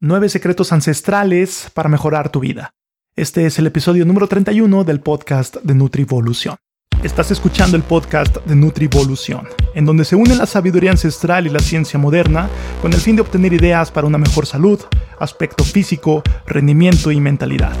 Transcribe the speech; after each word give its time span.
Nueve 0.00 0.28
secretos 0.28 0.72
ancestrales 0.72 1.72
para 1.74 1.88
mejorar 1.88 2.30
tu 2.30 2.38
vida. 2.38 2.70
Este 3.16 3.46
es 3.46 3.58
el 3.58 3.66
episodio 3.66 4.04
número 4.04 4.28
31 4.28 4.84
del 4.84 5.00
podcast 5.00 5.56
de 5.56 5.74
Nutrivolución. 5.74 6.54
Estás 7.02 7.32
escuchando 7.32 7.76
el 7.76 7.82
podcast 7.82 8.36
de 8.46 8.54
Nutrivolución, 8.54 9.48
en 9.74 9.84
donde 9.84 10.04
se 10.04 10.14
une 10.14 10.36
la 10.36 10.46
sabiduría 10.46 10.92
ancestral 10.92 11.48
y 11.48 11.50
la 11.50 11.58
ciencia 11.58 11.98
moderna 11.98 12.48
con 12.80 12.92
el 12.92 13.00
fin 13.00 13.16
de 13.16 13.22
obtener 13.22 13.52
ideas 13.52 13.90
para 13.90 14.06
una 14.06 14.18
mejor 14.18 14.46
salud, 14.46 14.78
aspecto 15.18 15.64
físico, 15.64 16.22
rendimiento 16.46 17.10
y 17.10 17.18
mentalidad. 17.18 17.72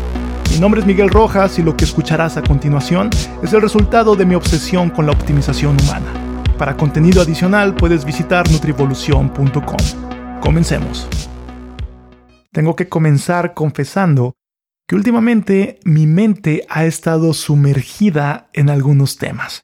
Mi 0.50 0.58
nombre 0.58 0.80
es 0.80 0.88
Miguel 0.88 1.10
Rojas 1.10 1.60
y 1.60 1.62
lo 1.62 1.76
que 1.76 1.84
escucharás 1.84 2.36
a 2.36 2.42
continuación 2.42 3.10
es 3.44 3.52
el 3.52 3.62
resultado 3.62 4.16
de 4.16 4.26
mi 4.26 4.34
obsesión 4.34 4.90
con 4.90 5.06
la 5.06 5.12
optimización 5.12 5.80
humana. 5.82 6.12
Para 6.58 6.76
contenido 6.76 7.22
adicional 7.22 7.76
puedes 7.76 8.04
visitar 8.04 8.50
nutrivolución.com. 8.50 10.40
Comencemos. 10.40 11.08
Tengo 12.52 12.76
que 12.76 12.88
comenzar 12.88 13.54
confesando 13.54 14.34
que 14.86 14.96
últimamente 14.96 15.78
mi 15.84 16.06
mente 16.06 16.64
ha 16.68 16.86
estado 16.86 17.34
sumergida 17.34 18.48
en 18.54 18.70
algunos 18.70 19.18
temas. 19.18 19.62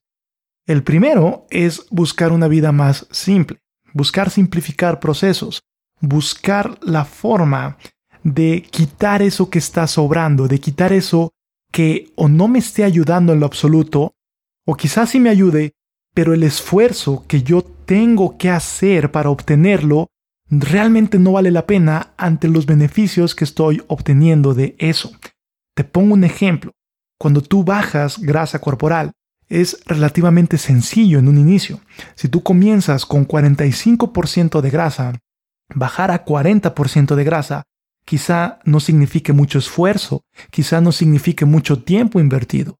El 0.67 0.83
primero 0.83 1.47
es 1.51 1.87
buscar 1.91 2.33
una 2.33 2.49
vida 2.49 2.73
más 2.73 3.07
simple, 3.11 3.59
buscar 3.93 4.31
simplificar 4.31 5.01
procesos, 5.01 5.63
buscar 6.01 6.79
la 6.83 7.05
forma 7.05 7.79
de 8.23 8.63
quitar 8.71 9.23
eso 9.23 9.51
que 9.51 9.59
está 9.59 9.87
sobrando, 9.87 10.49
de 10.49 10.59
quitar 10.61 10.93
eso 10.93 11.33
que 11.71 12.13
o 12.17 12.29
no 12.29 12.49
me 12.49 12.59
esté 12.59 12.85
ayudando 12.85 13.33
en 13.33 13.41
lo 13.41 13.47
absoluto, 13.47 14.15
o 14.67 14.75
quizás 14.75 15.11
sí 15.11 15.21
me 15.21 15.31
ayude, 15.31 15.73
pero 16.15 16.33
el 16.33 16.43
esfuerzo 16.43 17.25
que 17.27 17.43
yo 17.43 17.63
tengo 17.63 18.39
que 18.39 18.51
hacer 18.51 19.11
para 19.11 19.31
obtenerlo 19.31 20.09
realmente 20.61 21.19
no 21.19 21.33
vale 21.33 21.51
la 21.51 21.67
pena 21.67 22.13
ante 22.17 22.49
los 22.49 22.67
beneficios 22.67 23.35
que 23.35 23.45
estoy 23.45 23.83
obteniendo 23.87 24.55
de 24.55 24.77
eso. 24.79 25.13
Te 25.75 25.85
pongo 25.85 26.15
un 26.15 26.25
ejemplo. 26.25 26.73
Cuando 27.19 27.41
tú 27.41 27.65
bajas 27.65 28.19
grasa 28.19 28.61
corporal, 28.61 29.13
es 29.49 29.81
relativamente 29.87 30.59
sencillo 30.59 31.19
en 31.19 31.29
un 31.29 31.39
inicio. 31.39 31.81
Si 32.15 32.29
tú 32.29 32.43
comienzas 32.43 33.07
con 33.07 33.27
45% 33.27 34.61
de 34.61 34.71
grasa, 34.71 35.21
bajar 35.75 36.11
a 36.11 36.25
40% 36.25 37.15
de 37.15 37.25
grasa 37.25 37.63
quizá 38.05 38.59
no 38.65 38.81
signifique 38.81 39.33
mucho 39.33 39.59
esfuerzo, 39.59 40.23
quizá 40.51 40.81
no 40.81 40.93
signifique 40.93 41.45
mucho 41.45 41.83
tiempo 41.83 42.21
invertido. 42.21 42.77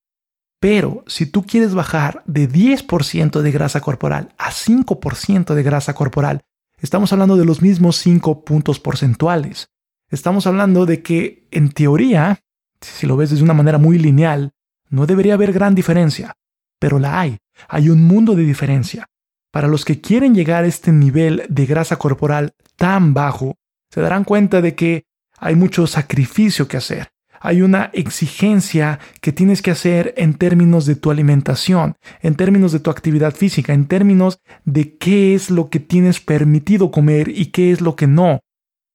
Pero 0.61 1.05
si 1.07 1.27
tú 1.27 1.45
quieres 1.45 1.75
bajar 1.75 2.23
de 2.27 2.49
10% 2.49 3.41
de 3.41 3.53
grasa 3.53 3.81
corporal 3.81 4.35
a 4.39 4.51
5% 4.51 5.55
de 5.55 5.63
grasa 5.63 5.95
corporal, 5.95 6.43
Estamos 6.81 7.13
hablando 7.13 7.37
de 7.37 7.45
los 7.45 7.63
mismos 7.63 7.97
5 7.97 8.45
puntos 8.45 8.81
porcentuales. 8.81 9.69
Estamos 10.11 10.47
hablando 10.47 10.87
de 10.87 11.03
que, 11.03 11.47
en 11.51 11.71
teoría, 11.71 12.41
si 12.81 13.07
lo 13.07 13.17
ves 13.17 13.31
desde 13.31 13.45
una 13.45 13.55
manera 13.55 13.79
muy 13.79 13.99
lineal, 13.99 14.53
no 14.91 15.07
debería 15.07 15.35
haber 15.35 15.53
gran 15.53 15.75
diferencia, 15.75 16.35
pero 16.79 16.99
la 16.99 17.21
hay. 17.21 17.39
Hay 17.69 17.89
un 17.89 18.05
mundo 18.05 18.35
de 18.35 18.45
diferencia. 18.45 19.07
Para 19.51 19.69
los 19.69 19.85
que 19.85 20.01
quieren 20.01 20.35
llegar 20.35 20.65
a 20.65 20.67
este 20.67 20.93
nivel 20.93 21.47
de 21.49 21.67
grasa 21.67 21.97
corporal 21.97 22.55
tan 22.77 23.15
bajo, 23.15 23.57
se 23.91 24.01
darán 24.01 24.25
cuenta 24.25 24.61
de 24.61 24.75
que 24.75 25.05
hay 25.39 25.55
mucho 25.55 25.87
sacrificio 25.87 26.69
que 26.69 26.77
hacer 26.77 27.14
hay 27.45 27.61
una 27.61 27.91
exigencia 27.93 28.99
que 29.21 29.31
tienes 29.31 29.61
que 29.61 29.71
hacer 29.71 30.15
en 30.17 30.33
términos 30.33 30.87
de 30.87 30.97
tu 30.97 31.11
alimentación, 31.11 31.95
en 32.23 32.37
términos 32.37 32.73
de 32.73 32.81
tu 32.81 32.89
actividad 32.89 33.35
física, 33.35 33.75
en 33.75 33.87
términos 33.87 34.41
de 34.65 34.97
qué 34.97 35.35
es 35.35 35.51
lo 35.51 35.69
que 35.69 35.79
tienes 35.79 36.21
permitido 36.21 36.91
comer 36.91 37.29
y 37.29 37.47
qué 37.53 37.71
es 37.71 37.83
lo 37.83 37.97
que 37.97 38.07
no. 38.07 38.41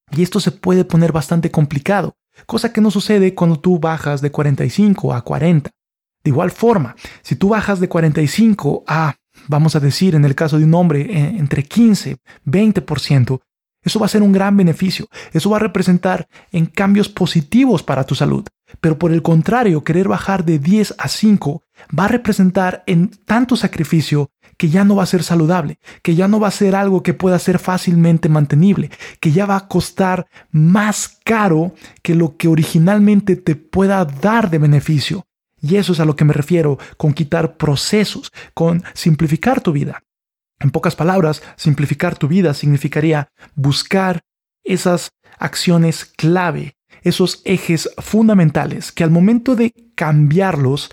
Y 0.09 0.23
esto 0.23 0.39
se 0.39 0.49
puede 0.49 0.83
poner 0.83 1.11
bastante 1.11 1.51
complicado, 1.51 2.15
cosa 2.47 2.73
que 2.73 2.81
no 2.81 2.89
sucede 2.89 3.35
cuando 3.35 3.59
tú 3.59 3.77
bajas 3.77 4.19
de 4.19 4.31
45 4.31 5.13
a 5.13 5.21
40. 5.21 5.69
De 6.23 6.29
igual 6.31 6.49
forma, 6.49 6.95
si 7.21 7.35
tú 7.35 7.49
bajas 7.49 7.79
de 7.79 7.87
45 7.87 8.83
a, 8.87 9.13
vamos 9.47 9.75
a 9.75 9.79
decir, 9.79 10.15
en 10.15 10.25
el 10.25 10.33
caso 10.33 10.57
de 10.57 10.63
un 10.63 10.73
hombre, 10.73 11.01
eh, 11.01 11.35
entre 11.37 11.61
15, 11.61 12.17
20%, 12.47 13.41
eso 13.83 13.99
va 13.99 14.05
a 14.05 14.09
ser 14.09 14.21
un 14.21 14.31
gran 14.31 14.57
beneficio, 14.57 15.07
eso 15.33 15.49
va 15.49 15.57
a 15.57 15.61
representar 15.61 16.27
en 16.51 16.65
cambios 16.65 17.09
positivos 17.09 17.83
para 17.83 18.03
tu 18.03 18.15
salud. 18.15 18.45
Pero 18.81 18.99
por 18.99 19.11
el 19.11 19.21
contrario, 19.21 19.83
querer 19.83 20.07
bajar 20.07 20.45
de 20.45 20.59
10 20.59 20.95
a 20.97 21.07
5 21.07 21.63
va 21.97 22.05
a 22.05 22.09
representar 22.09 22.83
en 22.85 23.09
tanto 23.25 23.55
sacrificio 23.55 24.29
que 24.57 24.69
ya 24.69 24.83
no 24.83 24.95
va 24.95 25.03
a 25.03 25.07
ser 25.07 25.23
saludable, 25.23 25.79
que 26.03 26.15
ya 26.15 26.27
no 26.27 26.39
va 26.39 26.49
a 26.49 26.51
ser 26.51 26.75
algo 26.75 27.01
que 27.01 27.13
pueda 27.13 27.39
ser 27.39 27.59
fácilmente 27.59 28.29
mantenible, 28.29 28.91
que 29.21 29.31
ya 29.31 29.45
va 29.45 29.55
a 29.55 29.67
costar 29.67 30.27
más 30.51 31.19
caro 31.23 31.73
que 32.03 32.13
lo 32.13 32.35
que 32.35 32.47
originalmente 32.47 33.37
te 33.37 33.55
pueda 33.55 34.03
dar 34.05 34.49
de 34.49 34.57
beneficio. 34.57 35.25
Y 35.61 35.77
eso 35.77 35.93
es 35.93 35.99
a 35.99 36.05
lo 36.05 36.15
que 36.15 36.25
me 36.25 36.33
refiero 36.33 36.77
con 36.97 37.13
quitar 37.13 37.57
procesos, 37.57 38.31
con 38.53 38.83
simplificar 38.93 39.61
tu 39.61 39.71
vida. 39.71 40.03
En 40.59 40.71
pocas 40.71 40.95
palabras, 40.95 41.41
simplificar 41.55 42.17
tu 42.17 42.27
vida 42.27 42.53
significaría 42.53 43.29
buscar 43.55 44.21
esas 44.63 45.11
acciones 45.37 46.05
clave, 46.05 46.75
esos 47.01 47.41
ejes 47.45 47.89
fundamentales 47.97 48.91
que 48.91 49.03
al 49.03 49.11
momento 49.11 49.55
de 49.55 49.73
cambiarlos 49.95 50.91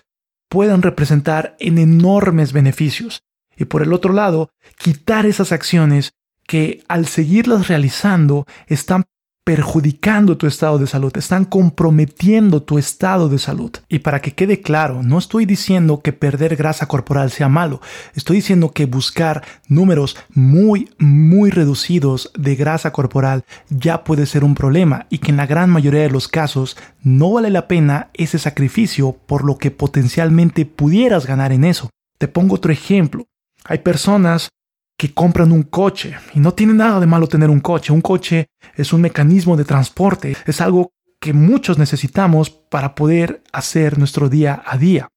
puedan 0.49 0.83
representar 0.83 1.57
en 1.59 1.79
enormes 1.79 2.53
beneficios. 2.53 3.23
Y 3.57 3.65
por 3.65 3.83
el 3.83 3.93
otro 3.93 4.13
lado, 4.13 4.51
quitar 4.79 5.27
esas 5.27 5.51
acciones 5.51 6.13
que 6.47 6.85
al 6.89 7.07
seguirlas 7.07 7.69
realizando 7.69 8.47
están 8.69 9.05
perjudicando 9.47 10.37
tu 10.37 10.49
estado 10.49 10.77
de 10.77 10.89
salud, 10.89 11.17
están 11.17 11.45
comprometiendo 11.45 12.65
tu 12.65 12.79
estado 12.79 13.29
de 13.29 13.39
salud. 13.39 13.71
Y 13.89 14.01
para 14.01 14.21
que 14.21 14.33
quede 14.33 14.61
claro, 14.61 15.05
no 15.05 15.19
estoy 15.19 15.47
diciendo 15.47 16.01
que 16.01 16.13
perder 16.13 16.57
grasa 16.57 16.89
corporal 16.89 17.31
sea 17.31 17.49
malo, 17.49 17.81
estoy 18.17 18.39
diciendo 18.39 18.73
que 18.73 18.87
buscar 18.87 19.45
números 19.69 20.17
muy, 20.35 20.91
muy 20.99 21.51
reducidos 21.51 22.33
de 22.37 22.57
grasa 22.57 22.93
corporal 22.93 23.45
ya 23.71 24.03
puede 24.03 24.27
ser 24.27 24.43
un 24.43 24.57
problema 24.57 25.07
y 25.11 25.19
que 25.19 25.31
en 25.31 25.37
la 25.37 25.47
gran 25.47 25.71
mayoría 25.71 26.03
de 26.03 26.11
los 26.11 26.27
casos 26.27 26.77
no 27.05 27.31
vale 27.31 27.51
la 27.51 27.69
pena 27.69 28.11
ese 28.15 28.41
sacrificio 28.41 29.13
por 29.13 29.45
lo 29.45 29.59
que 29.59 29.71
potencialmente 29.71 30.67
pudieras 30.67 31.25
ganar 31.25 31.53
en 31.53 31.63
eso. 31.63 31.91
Te 32.19 32.27
pongo 32.27 32.57
otro 32.57 32.73
ejemplo. 32.73 33.27
Hay 33.65 33.79
personas 33.79 34.49
que 34.97 35.13
compran 35.13 35.53
un 35.53 35.63
coche. 35.63 36.17
Y 36.35 36.41
no 36.41 36.55
tiene 36.55 36.75
nada 36.75 37.01
de 37.01 37.07
malo 37.07 37.27
tener 37.27 37.51
un 37.51 37.61
coche. 37.61 37.93
Un 37.93 38.01
coche 38.01 38.49
es 38.75 38.93
un 38.93 39.01
mecanismo 39.03 39.57
de 39.57 39.65
transporte. 39.65 40.37
Es 40.47 40.61
algo 40.61 40.93
que 41.21 41.33
muchos 41.33 41.79
necesitamos 41.79 42.51
para 42.51 42.95
poder 42.95 43.43
hacer 43.53 43.99
nuestro 43.99 44.29
día 44.29 44.63
a 44.65 44.79
día. 44.79 45.09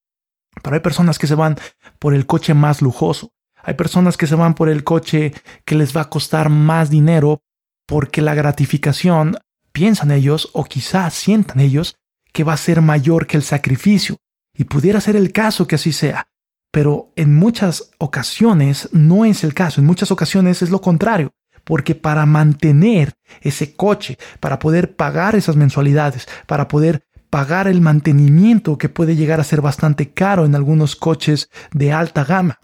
Pero 0.61 0.75
hay 0.75 0.81
personas 0.81 1.19
que 1.19 1.27
se 1.27 1.35
van 1.35 1.57
por 1.99 2.13
el 2.13 2.25
coche 2.25 2.53
más 2.53 2.81
lujoso. 2.81 3.31
Hay 3.61 3.73
personas 3.73 4.17
que 4.17 4.27
se 4.27 4.35
van 4.35 4.53
por 4.53 4.69
el 4.69 4.83
coche 4.83 5.33
que 5.65 5.75
les 5.75 5.95
va 5.95 6.01
a 6.01 6.09
costar 6.09 6.49
más 6.49 6.89
dinero 6.89 7.41
porque 7.85 8.21
la 8.21 8.35
gratificación, 8.35 9.37
piensan 9.71 10.11
ellos 10.11 10.49
o 10.53 10.63
quizás 10.63 11.13
sientan 11.13 11.59
ellos, 11.59 11.95
que 12.31 12.43
va 12.43 12.53
a 12.53 12.57
ser 12.57 12.81
mayor 12.81 13.27
que 13.27 13.37
el 13.37 13.43
sacrificio. 13.43 14.17
Y 14.53 14.65
pudiera 14.65 15.01
ser 15.01 15.15
el 15.15 15.31
caso 15.31 15.67
que 15.67 15.75
así 15.75 15.91
sea. 15.91 16.27
Pero 16.71 17.11
en 17.15 17.35
muchas 17.35 17.91
ocasiones 17.97 18.89
no 18.91 19.25
es 19.25 19.43
el 19.43 19.53
caso, 19.53 19.81
en 19.81 19.87
muchas 19.87 20.11
ocasiones 20.11 20.61
es 20.61 20.69
lo 20.69 20.81
contrario, 20.81 21.31
porque 21.63 21.95
para 21.95 22.25
mantener 22.25 23.13
ese 23.41 23.75
coche, 23.75 24.17
para 24.39 24.59
poder 24.59 24.95
pagar 24.95 25.35
esas 25.35 25.55
mensualidades, 25.55 26.27
para 26.45 26.67
poder 26.67 27.03
pagar 27.29 27.67
el 27.67 27.81
mantenimiento 27.81 28.77
que 28.77 28.89
puede 28.89 29.15
llegar 29.15 29.39
a 29.39 29.43
ser 29.43 29.61
bastante 29.61 30.11
caro 30.11 30.45
en 30.45 30.55
algunos 30.55 30.95
coches 30.95 31.49
de 31.71 31.91
alta 31.93 32.23
gama. 32.23 32.59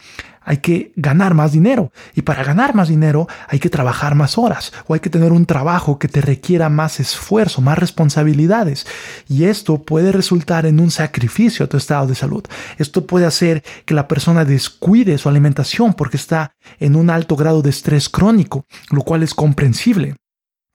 Hay 0.45 0.57
que 0.57 0.93
ganar 0.95 1.33
más 1.33 1.51
dinero 1.51 1.91
y 2.13 2.21
para 2.21 2.43
ganar 2.43 2.75
más 2.75 2.87
dinero 2.87 3.27
hay 3.47 3.59
que 3.59 3.69
trabajar 3.69 4.15
más 4.15 4.37
horas 4.37 4.71
o 4.87 4.93
hay 4.93 4.99
que 4.99 5.09
tener 5.09 5.31
un 5.31 5.45
trabajo 5.45 5.99
que 5.99 6.07
te 6.07 6.21
requiera 6.21 6.69
más 6.69 6.99
esfuerzo, 6.99 7.61
más 7.61 7.77
responsabilidades 7.77 8.85
y 9.27 9.45
esto 9.45 9.81
puede 9.81 10.11
resultar 10.11 10.65
en 10.65 10.79
un 10.79 10.91
sacrificio 10.91 11.65
a 11.65 11.69
tu 11.69 11.77
estado 11.77 12.07
de 12.07 12.15
salud. 12.15 12.43
Esto 12.77 13.05
puede 13.05 13.25
hacer 13.25 13.63
que 13.85 13.93
la 13.93 14.07
persona 14.07 14.45
descuide 14.45 15.17
su 15.17 15.27
alimentación 15.27 15.93
porque 15.93 16.17
está 16.17 16.51
en 16.79 16.95
un 16.95 17.09
alto 17.09 17.35
grado 17.35 17.61
de 17.61 17.71
estrés 17.71 18.07
crónico, 18.07 18.65
lo 18.91 19.01
cual 19.01 19.23
es 19.23 19.33
comprensible 19.33 20.15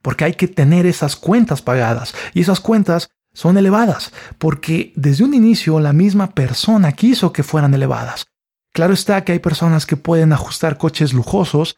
porque 0.02 0.24
hay 0.24 0.34
que 0.34 0.48
tener 0.48 0.86
esas 0.86 1.16
cuentas 1.16 1.62
pagadas 1.62 2.14
y 2.34 2.40
esas 2.40 2.60
cuentas 2.60 3.10
son 3.32 3.58
elevadas, 3.58 4.12
porque 4.38 4.92
desde 4.96 5.24
un 5.24 5.34
inicio 5.34 5.78
la 5.78 5.92
misma 5.92 6.30
persona 6.30 6.92
quiso 6.92 7.32
que 7.32 7.42
fueran 7.42 7.74
elevadas. 7.74 8.26
Claro 8.72 8.94
está 8.94 9.24
que 9.24 9.32
hay 9.32 9.38
personas 9.38 9.86
que 9.86 9.96
pueden 9.96 10.32
ajustar 10.32 10.78
coches 10.78 11.12
lujosos 11.12 11.76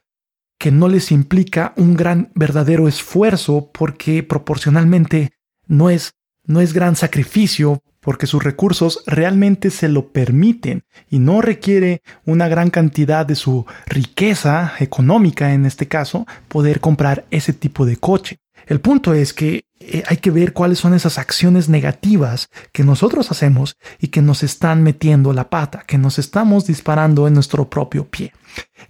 que 0.59 0.71
no 0.71 0.89
les 0.89 1.11
implica 1.11 1.73
un 1.77 1.97
gran 1.97 2.31
verdadero 2.35 2.87
esfuerzo 2.87 3.71
porque 3.73 4.23
proporcionalmente 4.23 5.33
no 5.67 5.91
es 5.91 6.15
no 6.44 6.61
es 6.61 6.73
gran 6.73 6.97
sacrificio 6.97 7.83
porque 8.00 8.27
sus 8.27 8.43
recursos 8.43 9.03
realmente 9.06 9.71
se 9.71 9.89
lo 9.89 10.12
permiten 10.12 10.85
y 11.09 11.21
no 11.21 11.41
requiere 11.41 12.03
una 12.27 12.49
gran 12.49 12.71
cantidad 12.71 13.25
de 13.25 13.37
su 13.37 13.65
riqueza 13.87 14.73
económica 14.81 15.55
en 15.55 15.67
este 15.67 15.87
caso 15.87 16.27
poder 16.49 16.81
comprar 16.81 17.25
ese 17.31 17.53
tipo 17.53 17.87
de 17.87 17.97
coche. 17.97 18.42
El 18.67 18.81
punto 18.81 19.14
es 19.14 19.32
que 19.32 19.64
eh, 19.81 20.03
hay 20.06 20.19
que 20.19 20.31
ver 20.31 20.53
cuáles 20.53 20.79
son 20.79 20.94
esas 20.94 21.19
acciones 21.19 21.69
negativas 21.69 22.49
que 22.73 22.85
nosotros 22.85 23.31
hacemos 23.31 23.76
y 23.99 24.09
que 24.09 24.23
nos 24.23 24.43
están 24.43 24.82
metiendo 24.82 25.32
la 25.32 25.50
pata, 25.50 25.85
que 25.87 25.99
nos 25.99 26.19
estamos 26.19 26.67
disparando 26.67 27.26
en 27.26 27.35
nuestro 27.35 27.69
propio 27.69 28.09
pie. 28.09 28.32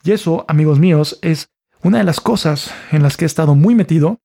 Y 0.04 0.12
eso, 0.12 0.44
amigos 0.48 0.78
míos, 0.78 1.18
es 1.22 1.48
una 1.82 1.98
de 1.98 2.04
las 2.04 2.20
cosas 2.20 2.70
en 2.90 3.02
las 3.02 3.16
que 3.16 3.24
he 3.24 3.26
estado 3.26 3.54
muy 3.54 3.74
metido. 3.74 4.20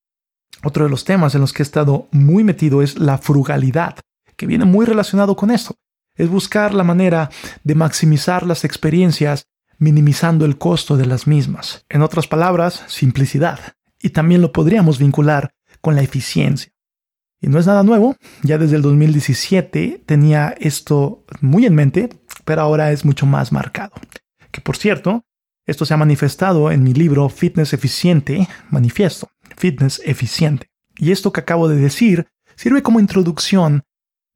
Otro 0.64 0.84
de 0.84 0.90
los 0.90 1.06
temas 1.06 1.36
en 1.36 1.42
los 1.42 1.54
que 1.54 1.62
he 1.62 1.66
estado 1.66 2.08
muy 2.12 2.44
metido 2.44 2.82
es 2.82 2.98
la 2.98 3.18
frugalidad, 3.18 3.96
que 4.36 4.48
viene 4.48 4.66
muy 4.66 4.86
relacionado 4.86 5.36
con 5.36 5.52
esto. 5.52 5.76
Es 6.16 6.30
buscar 6.30 6.74
la 6.74 6.84
manera 6.84 7.30
de 7.64 7.76
maximizar 7.76 8.46
las 8.46 8.66
experiencias 8.66 9.46
minimizando 9.78 10.46
el 10.46 10.58
costo 10.58 10.98
de 10.98 11.06
las 11.06 11.28
mismas. 11.28 11.86
En 11.90 12.02
otras 12.02 12.28
palabras, 12.28 12.84
simplicidad. 12.88 13.77
Y 14.07 14.12
también 14.12 14.42
lo 14.42 14.54
podríamos 14.54 15.00
vincular 15.00 15.51
con 15.81 15.95
la 15.95 16.01
eficiencia. 16.01 16.71
Y 17.42 17.48
no 17.48 17.59
es 17.59 17.68
nada 17.68 17.83
nuevo, 17.83 18.15
ya 18.42 18.57
desde 18.57 18.77
el 18.77 18.81
2017 18.81 20.04
tenía 20.06 20.56
esto 20.62 21.25
muy 21.42 21.65
en 21.65 21.75
mente, 21.75 22.07
pero 22.45 22.62
ahora 22.62 22.94
es 22.94 23.04
mucho 23.04 23.25
más 23.25 23.51
marcado. 23.51 23.92
Que 24.50 24.62
por 24.62 24.77
cierto, 24.77 25.25
esto 25.65 25.83
se 25.83 25.94
ha 25.94 25.98
manifestado 25.98 26.71
en 26.71 26.83
mi 26.83 26.94
libro 26.94 27.27
Fitness 27.27 27.74
Eficiente, 27.74 28.48
manifiesto, 28.69 29.27
Fitness 29.57 30.01
Eficiente. 30.06 30.68
Y 30.98 31.12
esto 31.12 31.33
que 31.33 31.42
acabo 31.42 31.68
de 31.68 31.75
decir 31.75 32.27
sirve 32.56 32.81
como 32.81 33.01
introducción 33.01 33.83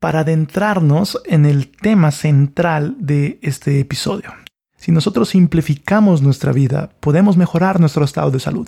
para 0.01 0.19
adentrarnos 0.19 1.21
en 1.23 1.45
el 1.45 1.71
tema 1.71 2.11
central 2.11 2.97
de 2.99 3.39
este 3.41 3.79
episodio. 3.79 4.33
Si 4.75 4.91
nosotros 4.91 5.29
simplificamos 5.29 6.21
nuestra 6.21 6.51
vida, 6.51 6.91
podemos 6.99 7.37
mejorar 7.37 7.79
nuestro 7.79 8.03
estado 8.03 8.31
de 8.31 8.41
salud. 8.41 8.67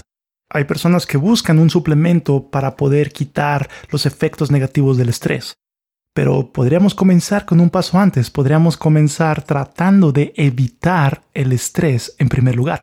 Hay 0.53 0.65
personas 0.65 1.07
que 1.07 1.17
buscan 1.17 1.57
un 1.57 1.71
suplemento 1.71 2.50
para 2.50 2.77
poder 2.77 3.11
quitar 3.11 3.69
los 3.89 4.05
efectos 4.05 4.51
negativos 4.51 4.97
del 4.97 5.09
estrés. 5.09 5.55
Pero 6.13 6.53
podríamos 6.53 6.94
comenzar 6.94 7.45
con 7.45 7.59
un 7.59 7.71
paso 7.71 7.97
antes, 7.97 8.29
podríamos 8.29 8.77
comenzar 8.77 9.41
tratando 9.41 10.11
de 10.11 10.31
evitar 10.38 11.23
el 11.33 11.51
estrés 11.53 12.15
en 12.19 12.29
primer 12.29 12.55
lugar. 12.55 12.81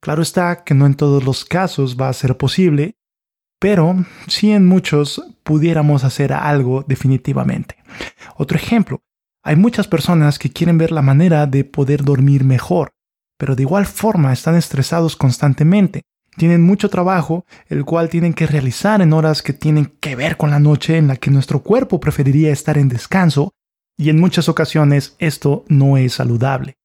Claro 0.00 0.22
está 0.22 0.62
que 0.62 0.74
no 0.74 0.86
en 0.86 0.94
todos 0.94 1.24
los 1.24 1.44
casos 1.44 1.96
va 2.00 2.08
a 2.08 2.12
ser 2.12 2.36
posible, 2.36 2.94
pero 3.58 3.96
sí 4.28 4.52
en 4.52 4.68
muchos 4.68 5.20
pudiéramos 5.42 6.04
hacer 6.04 6.32
algo 6.32 6.84
definitivamente. 6.86 7.76
Otro 8.36 8.56
ejemplo, 8.56 9.00
hay 9.42 9.56
muchas 9.56 9.88
personas 9.88 10.38
que 10.38 10.50
quieren 10.50 10.78
ver 10.78 10.92
la 10.92 11.02
manera 11.02 11.46
de 11.46 11.64
poder 11.64 12.04
dormir 12.04 12.44
mejor, 12.44 12.90
pero 13.36 13.56
de 13.56 13.62
igual 13.62 13.86
forma 13.86 14.32
están 14.32 14.54
estresados 14.54 15.16
constantemente. 15.16 16.02
Tienen 16.38 16.62
mucho 16.62 16.88
trabajo, 16.88 17.44
el 17.66 17.84
cual 17.84 18.08
tienen 18.08 18.32
que 18.32 18.46
realizar 18.46 19.02
en 19.02 19.12
horas 19.12 19.42
que 19.42 19.52
tienen 19.52 19.92
que 20.00 20.14
ver 20.14 20.36
con 20.36 20.50
la 20.50 20.60
noche 20.60 20.96
en 20.96 21.08
la 21.08 21.16
que 21.16 21.32
nuestro 21.32 21.64
cuerpo 21.64 21.98
preferiría 21.98 22.52
estar 22.52 22.78
en 22.78 22.88
descanso, 22.88 23.52
y 23.96 24.08
en 24.08 24.20
muchas 24.20 24.48
ocasiones 24.48 25.16
esto 25.18 25.64
no 25.66 25.96
es 25.96 26.12
saludable. 26.14 26.76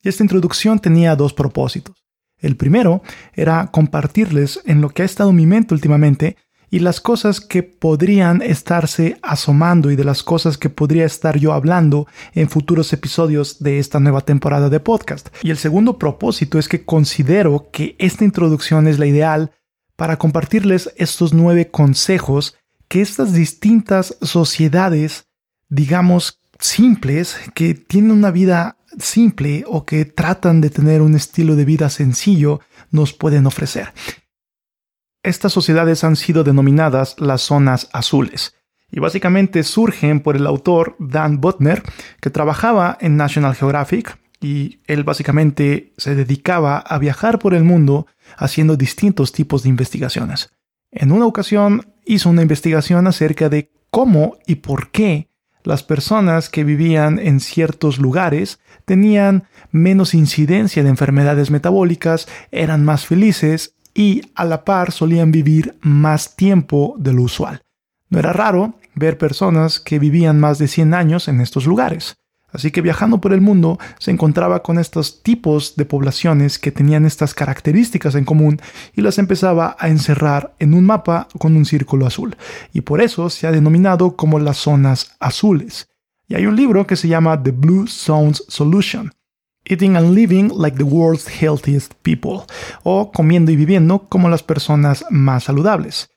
Y 0.00 0.08
esta 0.08 0.22
introducción 0.22 0.78
tenía 0.78 1.16
dos 1.16 1.32
propósitos. 1.32 2.04
El 2.38 2.56
primero 2.56 3.02
era 3.34 3.66
compartirles 3.72 4.60
en 4.64 4.80
lo 4.80 4.90
que 4.90 5.02
ha 5.02 5.06
estado 5.06 5.32
mi 5.32 5.44
mente 5.44 5.74
últimamente 5.74 6.36
y 6.70 6.78
las 6.78 7.00
cosas 7.00 7.40
que 7.40 7.62
podrían 7.62 8.42
estarse 8.42 9.18
asomando 9.22 9.90
y 9.90 9.96
de 9.96 10.04
las 10.04 10.22
cosas 10.22 10.56
que 10.56 10.70
podría 10.70 11.04
estar 11.04 11.38
yo 11.38 11.52
hablando 11.52 12.06
en 12.34 12.48
futuros 12.48 12.92
episodios 12.92 13.60
de 13.60 13.78
esta 13.78 13.98
nueva 13.98 14.20
temporada 14.20 14.68
de 14.68 14.80
podcast. 14.80 15.28
Y 15.42 15.50
el 15.50 15.58
segundo 15.58 15.98
propósito 15.98 16.58
es 16.58 16.68
que 16.68 16.84
considero 16.84 17.68
que 17.72 17.96
esta 17.98 18.24
introducción 18.24 18.86
es 18.86 18.98
la 18.98 19.06
ideal 19.06 19.52
para 19.96 20.16
compartirles 20.16 20.90
estos 20.96 21.34
nueve 21.34 21.70
consejos 21.70 22.56
que 22.88 23.00
estas 23.00 23.32
distintas 23.32 24.16
sociedades, 24.20 25.26
digamos, 25.68 26.40
simples, 26.58 27.36
que 27.54 27.74
tienen 27.74 28.10
una 28.10 28.32
vida 28.32 28.78
simple 28.98 29.64
o 29.68 29.84
que 29.84 30.04
tratan 30.04 30.60
de 30.60 30.70
tener 30.70 31.00
un 31.00 31.14
estilo 31.14 31.54
de 31.54 31.64
vida 31.64 31.88
sencillo, 31.88 32.60
nos 32.90 33.12
pueden 33.12 33.46
ofrecer. 33.46 33.92
Estas 35.22 35.52
sociedades 35.52 36.02
han 36.02 36.16
sido 36.16 36.44
denominadas 36.44 37.16
las 37.18 37.42
zonas 37.42 37.90
azules 37.92 38.54
y 38.90 39.00
básicamente 39.00 39.62
surgen 39.64 40.20
por 40.20 40.34
el 40.34 40.46
autor 40.46 40.96
Dan 40.98 41.40
Butner, 41.40 41.82
que 42.20 42.30
trabajaba 42.30 42.96
en 43.00 43.18
National 43.18 43.54
Geographic 43.54 44.18
y 44.40 44.80
él 44.86 45.04
básicamente 45.04 45.92
se 45.98 46.14
dedicaba 46.14 46.78
a 46.78 46.98
viajar 46.98 47.38
por 47.38 47.52
el 47.52 47.64
mundo 47.64 48.06
haciendo 48.38 48.76
distintos 48.76 49.32
tipos 49.32 49.62
de 49.62 49.68
investigaciones. 49.68 50.50
En 50.90 51.12
una 51.12 51.26
ocasión 51.26 51.92
hizo 52.06 52.30
una 52.30 52.42
investigación 52.42 53.06
acerca 53.06 53.50
de 53.50 53.70
cómo 53.90 54.38
y 54.46 54.56
por 54.56 54.90
qué 54.90 55.28
las 55.62 55.82
personas 55.82 56.48
que 56.48 56.64
vivían 56.64 57.18
en 57.18 57.40
ciertos 57.40 57.98
lugares 57.98 58.58
tenían 58.86 59.44
menos 59.70 60.14
incidencia 60.14 60.82
de 60.82 60.88
enfermedades 60.88 61.50
metabólicas, 61.50 62.26
eran 62.50 62.82
más 62.84 63.04
felices 63.04 63.74
y 64.00 64.22
a 64.34 64.46
la 64.46 64.64
par 64.64 64.92
solían 64.92 65.30
vivir 65.30 65.76
más 65.82 66.34
tiempo 66.34 66.94
de 66.96 67.12
lo 67.12 67.24
usual. 67.24 67.60
No 68.08 68.18
era 68.18 68.32
raro 68.32 68.72
ver 68.94 69.18
personas 69.18 69.78
que 69.78 69.98
vivían 69.98 70.40
más 70.40 70.56
de 70.56 70.68
100 70.68 70.94
años 70.94 71.28
en 71.28 71.42
estos 71.42 71.66
lugares. 71.66 72.16
Así 72.50 72.70
que 72.70 72.80
viajando 72.80 73.20
por 73.20 73.34
el 73.34 73.42
mundo 73.42 73.78
se 73.98 74.10
encontraba 74.10 74.62
con 74.62 74.78
estos 74.78 75.22
tipos 75.22 75.76
de 75.76 75.84
poblaciones 75.84 76.58
que 76.58 76.72
tenían 76.72 77.04
estas 77.04 77.34
características 77.34 78.14
en 78.14 78.24
común 78.24 78.58
y 78.96 79.02
las 79.02 79.18
empezaba 79.18 79.76
a 79.78 79.90
encerrar 79.90 80.54
en 80.60 80.72
un 80.72 80.86
mapa 80.86 81.28
con 81.38 81.54
un 81.54 81.66
círculo 81.66 82.06
azul. 82.06 82.36
Y 82.72 82.80
por 82.80 83.02
eso 83.02 83.28
se 83.28 83.46
ha 83.46 83.52
denominado 83.52 84.16
como 84.16 84.38
las 84.38 84.56
zonas 84.56 85.14
azules. 85.20 85.88
Y 86.26 86.36
hay 86.36 86.46
un 86.46 86.56
libro 86.56 86.86
que 86.86 86.96
se 86.96 87.08
llama 87.08 87.42
The 87.42 87.50
Blue 87.50 87.86
Zones 87.86 88.44
Solution, 88.48 89.12
Eating 89.64 89.96
and 89.96 90.14
Living 90.14 90.50
Like 90.56 90.76
the 90.76 90.84
World's 90.84 91.28
Healthiest 91.28 91.94
People, 92.02 92.46
o 92.82 93.12
comiendo 93.12 93.52
y 93.52 93.56
viviendo 93.56 94.08
como 94.08 94.28
las 94.28 94.42
personas 94.42 95.04
más 95.10 95.44
saludables. 95.44 96.10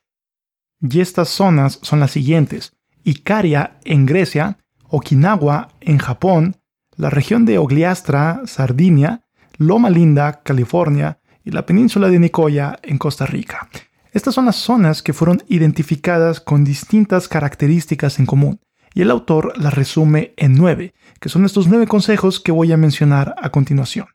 Y 0.81 0.99
estas 0.99 1.29
zonas 1.29 1.79
son 1.81 1.99
las 1.99 2.11
siguientes: 2.11 2.73
Icaria 3.03 3.79
en 3.83 4.05
Grecia, 4.05 4.57
Okinawa 4.89 5.69
en 5.81 5.97
Japón, 5.97 6.57
la 6.95 7.09
región 7.09 7.45
de 7.45 7.57
Ogliastra, 7.57 8.41
Sardinia, 8.45 9.21
Loma 9.57 9.89
Linda, 9.89 10.41
California, 10.43 11.19
y 11.43 11.51
la 11.51 11.65
península 11.65 12.09
de 12.09 12.19
Nicoya 12.19 12.79
en 12.83 12.97
Costa 12.97 13.25
Rica. 13.25 13.69
Estas 14.11 14.35
son 14.35 14.45
las 14.45 14.55
zonas 14.55 15.01
que 15.01 15.13
fueron 15.13 15.43
identificadas 15.47 16.39
con 16.39 16.63
distintas 16.63 17.27
características 17.27 18.19
en 18.19 18.25
común, 18.25 18.59
y 18.93 19.01
el 19.01 19.11
autor 19.11 19.53
las 19.57 19.73
resume 19.73 20.33
en 20.37 20.55
nueve, 20.55 20.93
que 21.19 21.29
son 21.29 21.45
estos 21.45 21.67
nueve 21.67 21.87
consejos 21.87 22.39
que 22.39 22.51
voy 22.51 22.71
a 22.71 22.77
mencionar 22.77 23.35
a 23.41 23.49
continuación. 23.49 24.07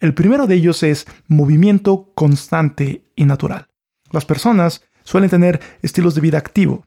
El 0.00 0.14
primero 0.14 0.46
de 0.46 0.56
ellos 0.56 0.82
es 0.82 1.06
movimiento 1.28 2.12
constante 2.14 3.04
y 3.16 3.24
natural. 3.24 3.68
Las 4.10 4.24
personas 4.24 4.82
suelen 5.02 5.30
tener 5.30 5.60
estilos 5.82 6.14
de 6.14 6.20
vida 6.20 6.38
activo. 6.38 6.86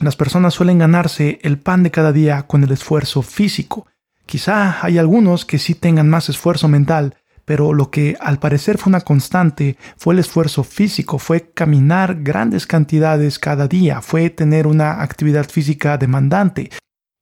Las 0.00 0.16
personas 0.16 0.54
suelen 0.54 0.78
ganarse 0.78 1.38
el 1.42 1.58
pan 1.58 1.82
de 1.82 1.90
cada 1.90 2.12
día 2.12 2.46
con 2.46 2.62
el 2.62 2.70
esfuerzo 2.72 3.22
físico. 3.22 3.86
Quizá 4.26 4.84
hay 4.84 4.98
algunos 4.98 5.44
que 5.44 5.58
sí 5.58 5.74
tengan 5.74 6.08
más 6.08 6.28
esfuerzo 6.28 6.68
mental, 6.68 7.16
pero 7.44 7.72
lo 7.72 7.90
que 7.90 8.16
al 8.20 8.38
parecer 8.38 8.78
fue 8.78 8.90
una 8.90 9.00
constante 9.00 9.76
fue 9.96 10.14
el 10.14 10.20
esfuerzo 10.20 10.64
físico, 10.64 11.18
fue 11.18 11.50
caminar 11.52 12.22
grandes 12.22 12.66
cantidades 12.66 13.38
cada 13.38 13.68
día, 13.68 14.00
fue 14.00 14.30
tener 14.30 14.66
una 14.66 15.02
actividad 15.02 15.48
física 15.48 15.98
demandante, 15.98 16.70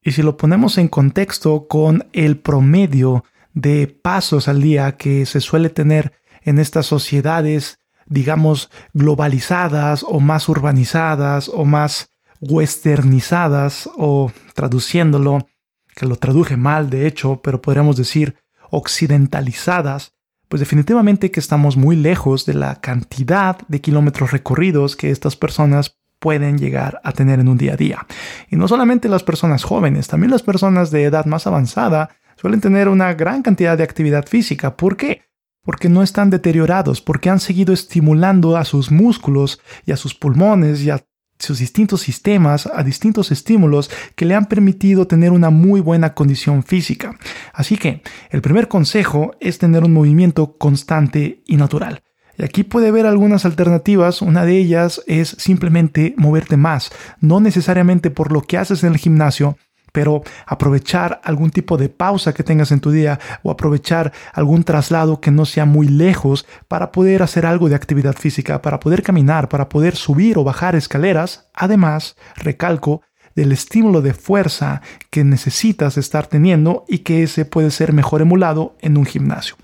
y 0.02 0.12
si 0.12 0.22
lo 0.22 0.36
ponemos 0.36 0.78
en 0.78 0.88
contexto 0.88 1.66
con 1.68 2.08
el 2.12 2.38
promedio 2.38 3.24
de 3.52 3.86
pasos 3.86 4.48
al 4.48 4.62
día 4.62 4.96
que 4.96 5.26
se 5.26 5.40
suele 5.40 5.68
tener 5.68 6.12
en 6.42 6.58
estas 6.58 6.86
sociedades, 6.86 7.78
digamos, 8.06 8.70
globalizadas 8.94 10.02
o 10.02 10.20
más 10.20 10.48
urbanizadas 10.48 11.50
o 11.52 11.64
más 11.66 12.08
westernizadas 12.40 13.90
o 13.96 14.32
traduciéndolo, 14.54 15.46
que 15.94 16.06
lo 16.06 16.16
traduje 16.16 16.56
mal 16.56 16.88
de 16.88 17.06
hecho, 17.06 17.40
pero 17.42 17.60
podríamos 17.60 17.96
decir 17.96 18.36
occidentalizadas, 18.70 20.12
pues 20.48 20.60
definitivamente 20.60 21.30
que 21.30 21.40
estamos 21.40 21.76
muy 21.76 21.96
lejos 21.96 22.46
de 22.46 22.54
la 22.54 22.80
cantidad 22.80 23.58
de 23.68 23.80
kilómetros 23.80 24.32
recorridos 24.32 24.96
que 24.96 25.10
estas 25.10 25.36
personas 25.36 25.96
pueden 26.18 26.58
llegar 26.58 27.00
a 27.02 27.12
tener 27.12 27.40
en 27.40 27.48
un 27.48 27.58
día 27.58 27.74
a 27.74 27.76
día. 27.76 28.06
Y 28.50 28.56
no 28.56 28.68
solamente 28.68 29.08
las 29.08 29.22
personas 29.22 29.64
jóvenes, 29.64 30.08
también 30.08 30.30
las 30.30 30.42
personas 30.42 30.90
de 30.90 31.04
edad 31.04 31.24
más 31.24 31.46
avanzada 31.46 32.10
suelen 32.36 32.60
tener 32.60 32.88
una 32.88 33.14
gran 33.14 33.42
cantidad 33.42 33.76
de 33.76 33.84
actividad 33.84 34.26
física. 34.26 34.76
¿Por 34.76 34.96
qué? 34.96 35.22
Porque 35.62 35.88
no 35.88 36.02
están 36.02 36.30
deteriorados, 36.30 37.00
porque 37.00 37.30
han 37.30 37.40
seguido 37.40 37.72
estimulando 37.72 38.56
a 38.56 38.64
sus 38.64 38.90
músculos 38.90 39.60
y 39.86 39.92
a 39.92 39.96
sus 39.96 40.14
pulmones 40.14 40.82
y 40.82 40.90
a 40.90 41.04
sus 41.40 41.58
distintos 41.58 42.02
sistemas, 42.02 42.68
a 42.72 42.82
distintos 42.84 43.32
estímulos 43.32 43.90
que 44.14 44.26
le 44.26 44.34
han 44.34 44.46
permitido 44.46 45.06
tener 45.06 45.32
una 45.32 45.50
muy 45.50 45.80
buena 45.80 46.14
condición 46.14 46.62
física. 46.62 47.18
Así 47.52 47.76
que 47.76 48.02
el 48.30 48.42
primer 48.42 48.68
consejo 48.68 49.32
es 49.40 49.58
tener 49.58 49.82
un 49.82 49.92
movimiento 49.92 50.56
constante 50.58 51.42
y 51.46 51.56
natural. 51.56 52.02
Y 52.38 52.44
aquí 52.44 52.62
puede 52.62 52.88
haber 52.88 53.06
algunas 53.06 53.44
alternativas. 53.44 54.22
Una 54.22 54.44
de 54.44 54.56
ellas 54.56 55.02
es 55.06 55.36
simplemente 55.38 56.14
moverte 56.16 56.56
más. 56.56 56.90
No 57.20 57.40
necesariamente 57.40 58.10
por 58.10 58.32
lo 58.32 58.42
que 58.42 58.56
haces 58.56 58.84
en 58.84 58.92
el 58.92 58.98
gimnasio, 58.98 59.58
pero 59.92 60.22
aprovechar 60.46 61.20
algún 61.24 61.50
tipo 61.50 61.76
de 61.76 61.88
pausa 61.88 62.32
que 62.32 62.42
tengas 62.42 62.72
en 62.72 62.80
tu 62.80 62.90
día 62.90 63.18
o 63.42 63.50
aprovechar 63.50 64.12
algún 64.32 64.64
traslado 64.64 65.20
que 65.20 65.30
no 65.30 65.44
sea 65.44 65.64
muy 65.64 65.88
lejos 65.88 66.46
para 66.68 66.92
poder 66.92 67.22
hacer 67.22 67.46
algo 67.46 67.68
de 67.68 67.74
actividad 67.74 68.14
física, 68.14 68.62
para 68.62 68.80
poder 68.80 69.02
caminar, 69.02 69.48
para 69.48 69.68
poder 69.68 69.96
subir 69.96 70.38
o 70.38 70.44
bajar 70.44 70.74
escaleras. 70.74 71.48
Además, 71.54 72.16
recalco, 72.36 73.02
del 73.34 73.52
estímulo 73.52 74.02
de 74.02 74.12
fuerza 74.12 74.82
que 75.10 75.24
necesitas 75.24 75.96
estar 75.96 76.26
teniendo 76.26 76.84
y 76.88 76.98
que 76.98 77.22
ese 77.22 77.44
puede 77.44 77.70
ser 77.70 77.92
mejor 77.92 78.22
emulado 78.22 78.76
en 78.80 78.96
un 78.96 79.06
gimnasio. 79.06 79.56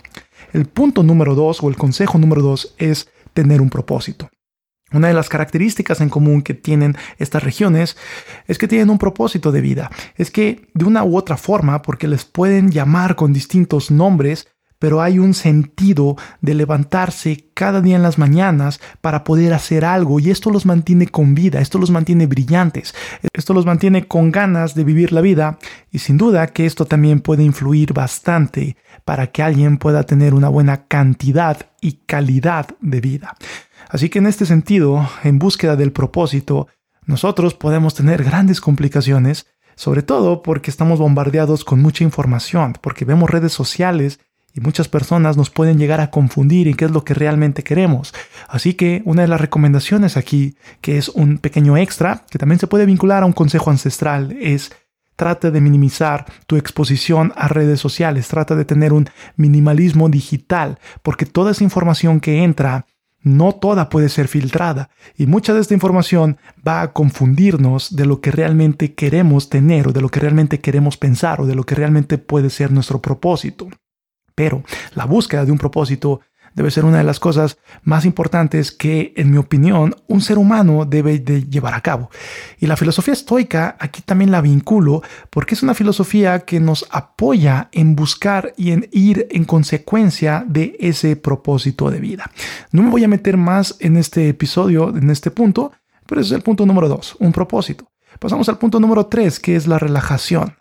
El 0.53 0.67
punto 0.67 1.03
número 1.03 1.35
dos 1.35 1.63
o 1.63 1.69
el 1.69 1.77
consejo 1.77 2.19
número 2.19 2.43
dos 2.43 2.75
es 2.79 3.09
tener 3.35 3.61
un 3.61 3.69
propósito. 3.69 4.31
Una 4.93 5.09
de 5.09 5.15
las 5.15 5.29
características 5.29 6.01
en 6.01 6.09
común 6.09 6.43
que 6.43 6.55
tienen 6.55 6.97
estas 7.19 7.43
regiones 7.43 7.97
es 8.47 8.57
que 8.57 8.69
tienen 8.69 8.89
un 8.89 8.99
propósito 8.99 9.51
de 9.51 9.61
vida. 9.61 9.91
Es 10.17 10.31
que 10.31 10.69
de 10.75 10.85
una 10.85 11.03
u 11.03 11.17
otra 11.17 11.37
forma, 11.37 11.83
porque 11.83 12.07
les 12.07 12.25
pueden 12.25 12.71
llamar 12.71 13.17
con 13.17 13.33
distintos 13.33 13.91
nombres, 13.91 14.47
pero 14.79 15.01
hay 15.01 15.19
un 15.19 15.35
sentido 15.35 16.17
de 16.41 16.55
levantarse 16.55 17.49
cada 17.55 17.81
día 17.81 17.97
en 17.97 18.03
las 18.03 18.19
mañanas 18.19 18.81
para 19.01 19.25
poder 19.25 19.55
hacer 19.55 19.85
algo 19.85 20.21
y 20.21 20.31
esto 20.31 20.51
los 20.51 20.67
mantiene 20.67 21.09
con 21.09 21.35
vida, 21.35 21.61
esto 21.61 21.79
los 21.79 21.91
mantiene 21.91 22.27
brillantes, 22.27 22.95
esto 23.33 23.55
los 23.55 23.67
mantiene 23.67 24.07
con 24.07 24.31
ganas 24.31 24.75
de 24.75 24.85
vivir 24.85 25.13
la 25.13 25.21
vida 25.21 25.59
y 25.91 25.99
sin 26.01 26.19
duda 26.19 26.47
que 26.49 26.67
esto 26.67 26.85
también 26.85 27.21
puede 27.21 27.43
influir 27.43 27.93
bastante 27.93 28.77
para 29.05 29.29
que 29.29 29.43
alguien 29.43 29.79
pueda 29.79 30.05
tener 30.05 30.35
una 30.35 30.49
buena 30.49 30.87
cantidad 30.87 31.71
y 31.81 31.93
calidad 32.07 32.69
de 32.81 33.01
vida. 33.01 33.37
Así 33.89 34.09
que 34.09 34.19
en 34.19 34.27
este 34.27 34.47
sentido, 34.47 35.09
en 35.23 35.39
búsqueda 35.39 35.77
del 35.77 35.93
propósito, 35.93 36.69
nosotros 37.05 37.55
podemos 37.55 37.95
tener 37.95 38.25
grandes 38.25 38.61
complicaciones, 38.61 39.47
sobre 39.77 40.03
todo 40.03 40.43
porque 40.43 40.71
estamos 40.71 40.99
bombardeados 40.99 41.65
con 41.65 41.81
mucha 41.81 42.03
información, 42.03 42.75
porque 42.81 43.05
vemos 43.05 43.31
redes 43.31 43.53
sociales 43.53 44.19
y 44.53 44.61
muchas 44.61 44.89
personas 44.89 45.37
nos 45.37 45.51
pueden 45.51 45.79
llegar 45.79 46.01
a 46.01 46.11
confundir 46.11 46.67
en 46.67 46.75
qué 46.75 46.87
es 46.87 46.91
lo 46.91 47.05
que 47.05 47.15
realmente 47.15 47.63
queremos. 47.63 48.15
Así 48.49 48.75
que 48.75 49.03
una 49.05 49.23
de 49.23 49.29
las 49.29 49.41
recomendaciones 49.41 50.17
aquí, 50.17 50.57
que 50.81 50.97
es 50.97 51.11
un 51.11 51.39
pequeño 51.39 51.77
extra, 51.77 52.25
que 52.31 52.39
también 52.39 52.59
se 52.59 52.67
puede 52.67 52.87
vincular 52.87 53.23
a 53.23 53.27
un 53.27 53.35
consejo 53.35 53.71
ancestral, 53.71 54.37
es 54.41 54.73
trata 55.15 55.51
de 55.51 55.61
minimizar 55.61 56.27
tu 56.47 56.57
exposición 56.57 57.33
a 57.37 57.49
redes 57.49 57.81
sociales, 57.81 58.29
trata 58.29 58.57
de 58.57 58.65
tener 58.65 58.93
un 58.93 59.09
minimalismo 59.37 60.09
digital, 60.09 60.79
porque 61.03 61.27
toda 61.27 61.53
esa 61.53 61.65
información 61.65 62.21
que 62.21 62.43
entra 62.43 62.87
no 63.27 63.53
toda 63.57 63.89
puede 63.89 64.09
ser 64.09 64.29
filtrada 64.29 64.89
y 65.17 65.27
mucha 65.27 65.53
de 65.53 65.61
esta 65.61 65.75
información 65.75 66.39
va 66.67 66.81
a 66.81 66.93
confundirnos 66.93 67.97
de 67.97 68.07
lo 68.07 68.21
que 68.21 68.31
realmente 68.31 68.95
queremos 68.95 69.51
tener 69.51 69.89
o 69.89 69.93
de 69.93 70.01
lo 70.01 70.11
que 70.11 70.21
realmente 70.21 70.61
queremos 70.61 70.97
pensar 70.97 71.41
o 71.41 71.47
de 71.47 71.57
lo 71.57 71.65
que 71.65 71.75
realmente 71.75 72.19
puede 72.19 72.51
ser 72.51 72.71
nuestro 72.71 73.03
propósito. 73.03 73.69
Pero 74.37 74.63
la 74.95 75.07
búsqueda 75.07 75.45
de 75.45 75.51
un 75.51 75.59
propósito 75.59 76.21
debe 76.57 76.71
ser 76.73 76.85
una 76.85 76.99
de 76.99 77.05
las 77.05 77.21
cosas 77.21 77.59
más 77.83 78.05
importantes 78.05 78.73
que, 78.73 79.13
en 79.17 79.31
mi 79.31 79.37
opinión, 79.37 79.95
un 80.09 80.21
ser 80.21 80.39
humano 80.39 80.85
debe 80.87 81.21
de 81.21 81.45
llevar 81.45 81.75
a 81.75 81.83
cabo. 81.83 82.11
Y 82.59 82.67
la 82.67 82.77
filosofía 82.77 83.13
estoica 83.13 83.77
aquí 83.79 84.03
también 84.03 84.33
la 84.33 84.41
vinculo 84.41 85.03
porque 85.31 85.55
es 85.55 85.63
una 85.63 85.75
filosofía 85.75 86.41
que 86.41 86.59
nos 86.59 86.87
apoya 86.91 87.69
en 87.73 87.95
buscar 87.95 88.55
y 88.57 88.73
en 88.73 88.89
ir 88.91 89.29
en 89.31 89.45
consecuencia 89.45 90.45
de 90.49 90.77
ese 90.81 91.15
propósito 91.15 91.91
de 91.91 92.01
vida. 92.01 92.31
No 92.73 92.83
me 92.83 92.91
voy 92.91 93.05
a 93.05 93.09
meter 93.09 93.37
más 93.37 93.77
en 93.79 93.97
este 93.97 94.29
episodio, 94.29 94.89
en 94.89 95.11
este 95.11 95.31
punto, 95.31 95.73
pero 96.07 96.23
ese 96.23 96.29
es 96.29 96.37
el 96.37 96.43
punto 96.43 96.65
número 96.65 96.89
dos, 96.89 97.17
un 97.21 97.33
propósito. 97.33 97.87
Pasamos 98.19 98.49
al 98.49 98.57
punto 98.57 98.81
número 98.81 99.07
tres, 99.07 99.39
que 99.39 99.57
es 99.57 99.67
la 99.67 99.79
relajación. 99.79 100.57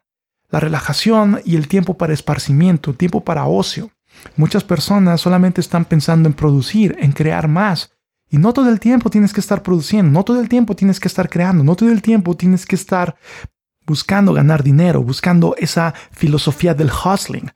La 0.50 0.60
relajación 0.60 1.42
y 1.46 1.56
el 1.56 1.70
tiempo 1.70 1.98
para 1.98 2.14
esparcimiento, 2.14 2.94
tiempo 2.94 3.24
para 3.24 3.46
ocio. 3.46 3.92
Muchas 4.36 4.64
personas 4.64 5.22
solamente 5.22 5.62
están 5.62 5.86
pensando 5.86 6.28
en 6.28 6.34
producir, 6.34 6.96
en 7.00 7.12
crear 7.12 7.48
más. 7.48 7.92
Y 8.30 8.38
no 8.38 8.54
todo 8.54 8.70
el 8.70 8.80
tiempo 8.80 9.10
tienes 9.10 9.34
que 9.34 9.40
estar 9.40 9.62
produciendo, 9.64 10.12
no 10.12 10.24
todo 10.24 10.42
el 10.42 10.50
tiempo 10.50 10.76
tienes 10.76 11.00
que 11.00 11.08
estar 11.08 11.30
creando, 11.30 11.64
no 11.64 11.76
todo 11.76 11.92
el 11.92 12.02
tiempo 12.02 12.36
tienes 12.36 12.66
que 12.66 12.76
estar 12.76 13.16
buscando 13.86 14.34
ganar 14.34 14.64
dinero, 14.64 15.04
buscando 15.04 15.56
esa 15.58 15.94
filosofía 16.12 16.74
del 16.74 16.90
hustling 16.90 17.52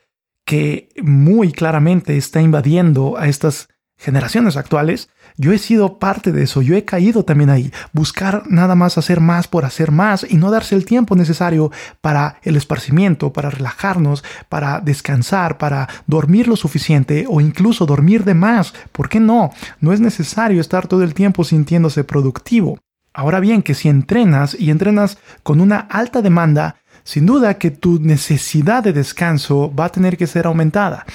que 0.46 0.90
muy 1.02 1.52
claramente 1.52 2.18
está 2.18 2.42
invadiendo 2.42 3.18
a 3.18 3.28
estas 3.28 3.70
generaciones 3.98 4.58
actuales 4.58 5.10
yo 5.40 5.54
he 5.54 5.58
sido 5.58 6.00
parte 6.00 6.34
de 6.34 6.44
eso, 6.44 6.62
yo 6.62 6.76
he 6.76 6.84
caído 6.84 7.24
también 7.24 7.50
ahí. 7.50 7.72
Buscar 7.94 8.44
nada 8.50 8.76
más 8.76 8.98
hacer 8.98 9.22
más 9.22 9.48
por 9.48 9.64
hacer 9.64 9.90
más 9.90 10.26
y 10.30 10.36
no 10.36 10.52
darse 10.52 10.76
el 10.76 10.84
tiempo 10.84 11.16
necesario 11.16 11.72
para 12.02 12.42
el 12.44 12.58
esparcimiento, 12.58 13.32
para 13.32 13.50
relajarnos, 13.50 14.22
para 14.50 14.82
descansar, 14.82 15.58
para 15.58 15.88
dormir 16.08 16.50
lo 16.50 16.58
suficiente 16.58 17.26
o 17.30 17.40
incluso 17.40 17.86
dormir 17.86 18.26
de 18.26 18.34
más. 18.34 18.74
¿Por 18.92 19.08
qué 19.08 19.22
no? 19.22 19.52
No 19.80 19.94
es 19.94 20.02
necesario 20.02 20.60
estar 20.60 20.88
todo 20.88 21.04
el 21.04 21.14
tiempo 21.14 21.46
sintiéndose 21.46 22.04
productivo. 22.04 22.78
Ahora 23.14 23.40
bien, 23.40 23.62
que 23.62 23.76
si 23.76 23.88
entrenas 23.88 24.58
y 24.60 24.72
entrenas 24.72 25.20
con 25.44 25.62
una 25.62 25.80
alta 25.80 26.22
demanda, 26.22 26.76
sin 27.04 27.26
duda 27.26 27.54
que 27.54 27.72
tu 27.72 27.98
necesidad 28.02 28.84
de 28.84 28.92
descanso 28.92 29.74
va 29.74 29.86
a 29.86 29.92
tener 29.92 30.18
que 30.18 30.28
ser 30.28 30.48
aumentada. 30.48 31.06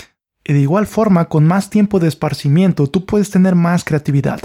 De 0.45 0.61
igual 0.61 0.87
forma, 0.87 1.27
con 1.31 1.47
más 1.47 1.71
tiempo 1.71 1.99
de 2.01 2.09
esparcimiento, 2.09 2.87
tú 2.87 3.07
puedes 3.07 3.31
tener 3.31 3.55
más 3.55 3.83
creatividad. 3.83 4.41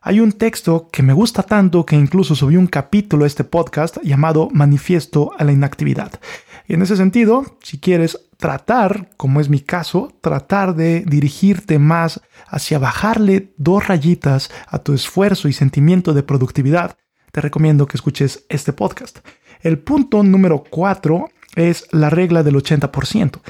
Hay 0.00 0.20
un 0.20 0.32
texto 0.32 0.88
que 0.90 1.02
me 1.02 1.12
gusta 1.12 1.42
tanto 1.42 1.84
que 1.84 1.96
incluso 1.96 2.34
subí 2.34 2.56
un 2.56 2.68
capítulo 2.68 3.24
a 3.24 3.26
este 3.26 3.44
podcast 3.44 3.98
llamado 4.02 4.48
Manifiesto 4.52 5.32
a 5.36 5.44
la 5.44 5.52
Inactividad. 5.52 6.20
Y 6.66 6.74
en 6.74 6.82
ese 6.82 6.96
sentido, 6.96 7.58
si 7.62 7.80
quieres 7.80 8.30
tratar, 8.38 9.10
como 9.16 9.40
es 9.40 9.48
mi 9.48 9.60
caso, 9.60 10.16
tratar 10.22 10.74
de 10.74 11.04
dirigirte 11.06 11.78
más 11.78 12.20
hacia 12.46 12.78
bajarle 12.78 13.52
dos 13.58 13.88
rayitas 13.88 14.50
a 14.68 14.78
tu 14.78 14.94
esfuerzo 14.94 15.48
y 15.48 15.52
sentimiento 15.52 16.14
de 16.14 16.22
productividad, 16.22 16.96
te 17.32 17.40
recomiendo 17.40 17.86
que 17.86 17.96
escuches 17.96 18.46
este 18.48 18.72
podcast. 18.72 19.18
El 19.60 19.80
punto 19.80 20.22
número 20.22 20.64
cuatro 20.70 21.28
es 21.56 21.86
la 21.90 22.08
regla 22.08 22.42
del 22.42 22.54
80%. 22.54 23.40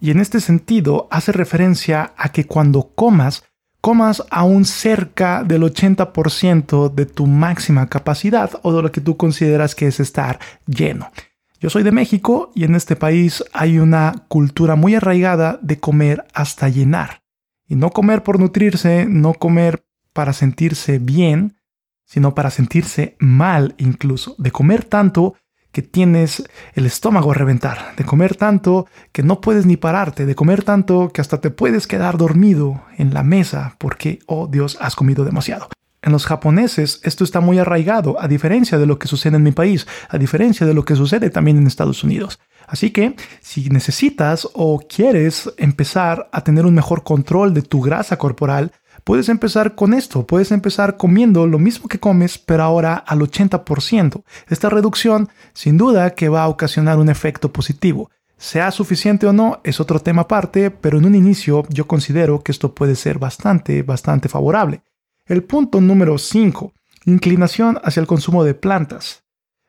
Y 0.00 0.10
en 0.10 0.20
este 0.20 0.40
sentido 0.40 1.08
hace 1.10 1.32
referencia 1.32 2.12
a 2.16 2.30
que 2.30 2.44
cuando 2.44 2.90
comas, 2.94 3.44
comas 3.80 4.22
aún 4.30 4.64
cerca 4.64 5.42
del 5.44 5.62
80% 5.62 6.92
de 6.92 7.06
tu 7.06 7.26
máxima 7.26 7.88
capacidad 7.88 8.50
o 8.62 8.74
de 8.74 8.82
lo 8.82 8.92
que 8.92 9.00
tú 9.00 9.16
consideras 9.16 9.74
que 9.74 9.86
es 9.86 10.00
estar 10.00 10.38
lleno. 10.66 11.10
Yo 11.58 11.70
soy 11.70 11.82
de 11.82 11.92
México 11.92 12.50
y 12.54 12.64
en 12.64 12.74
este 12.74 12.96
país 12.96 13.42
hay 13.52 13.78
una 13.78 14.26
cultura 14.28 14.76
muy 14.76 14.94
arraigada 14.94 15.58
de 15.62 15.80
comer 15.80 16.26
hasta 16.34 16.68
llenar. 16.68 17.22
Y 17.66 17.76
no 17.76 17.90
comer 17.90 18.22
por 18.22 18.38
nutrirse, 18.38 19.06
no 19.06 19.34
comer 19.34 19.84
para 20.12 20.32
sentirse 20.32 20.98
bien, 20.98 21.56
sino 22.04 22.34
para 22.34 22.50
sentirse 22.50 23.16
mal 23.18 23.74
incluso. 23.78 24.34
De 24.38 24.50
comer 24.50 24.84
tanto 24.84 25.34
que 25.76 25.82
tienes 25.82 26.42
el 26.72 26.86
estómago 26.86 27.32
a 27.32 27.34
reventar, 27.34 27.94
de 27.98 28.04
comer 28.04 28.34
tanto 28.34 28.86
que 29.12 29.22
no 29.22 29.42
puedes 29.42 29.66
ni 29.66 29.76
pararte, 29.76 30.24
de 30.24 30.34
comer 30.34 30.64
tanto 30.64 31.10
que 31.12 31.20
hasta 31.20 31.42
te 31.42 31.50
puedes 31.50 31.86
quedar 31.86 32.16
dormido 32.16 32.80
en 32.96 33.12
la 33.12 33.22
mesa 33.22 33.76
porque, 33.76 34.20
oh 34.24 34.46
Dios, 34.46 34.78
has 34.80 34.96
comido 34.96 35.22
demasiado. 35.22 35.68
En 36.00 36.12
los 36.12 36.24
japoneses 36.24 37.00
esto 37.02 37.24
está 37.24 37.40
muy 37.40 37.58
arraigado, 37.58 38.18
a 38.18 38.26
diferencia 38.26 38.78
de 38.78 38.86
lo 38.86 38.98
que 38.98 39.06
sucede 39.06 39.36
en 39.36 39.42
mi 39.42 39.52
país, 39.52 39.86
a 40.08 40.16
diferencia 40.16 40.66
de 40.66 40.72
lo 40.72 40.86
que 40.86 40.96
sucede 40.96 41.28
también 41.28 41.58
en 41.58 41.66
Estados 41.66 42.02
Unidos. 42.02 42.40
Así 42.66 42.90
que 42.90 43.14
si 43.42 43.68
necesitas 43.68 44.48
o 44.54 44.78
quieres 44.78 45.52
empezar 45.58 46.30
a 46.32 46.42
tener 46.42 46.64
un 46.64 46.74
mejor 46.74 47.04
control 47.04 47.52
de 47.52 47.60
tu 47.60 47.82
grasa 47.82 48.16
corporal, 48.16 48.72
Puedes 49.06 49.28
empezar 49.28 49.76
con 49.76 49.94
esto, 49.94 50.26
puedes 50.26 50.50
empezar 50.50 50.96
comiendo 50.96 51.46
lo 51.46 51.60
mismo 51.60 51.86
que 51.86 52.00
comes, 52.00 52.38
pero 52.38 52.64
ahora 52.64 52.96
al 52.96 53.20
80%. 53.20 54.24
Esta 54.48 54.68
reducción 54.68 55.28
sin 55.52 55.78
duda 55.78 56.16
que 56.16 56.28
va 56.28 56.42
a 56.42 56.48
ocasionar 56.48 56.98
un 56.98 57.08
efecto 57.08 57.52
positivo. 57.52 58.10
Sea 58.36 58.72
suficiente 58.72 59.28
o 59.28 59.32
no 59.32 59.60
es 59.62 59.78
otro 59.78 60.00
tema 60.00 60.22
aparte, 60.22 60.72
pero 60.72 60.98
en 60.98 61.04
un 61.04 61.14
inicio 61.14 61.62
yo 61.68 61.86
considero 61.86 62.42
que 62.42 62.50
esto 62.50 62.74
puede 62.74 62.96
ser 62.96 63.20
bastante, 63.20 63.84
bastante 63.84 64.28
favorable. 64.28 64.82
El 65.24 65.44
punto 65.44 65.80
número 65.80 66.18
5. 66.18 66.72
Inclinación 67.04 67.78
hacia 67.84 68.00
el 68.00 68.08
consumo 68.08 68.42
de 68.42 68.54
plantas. 68.54 69.22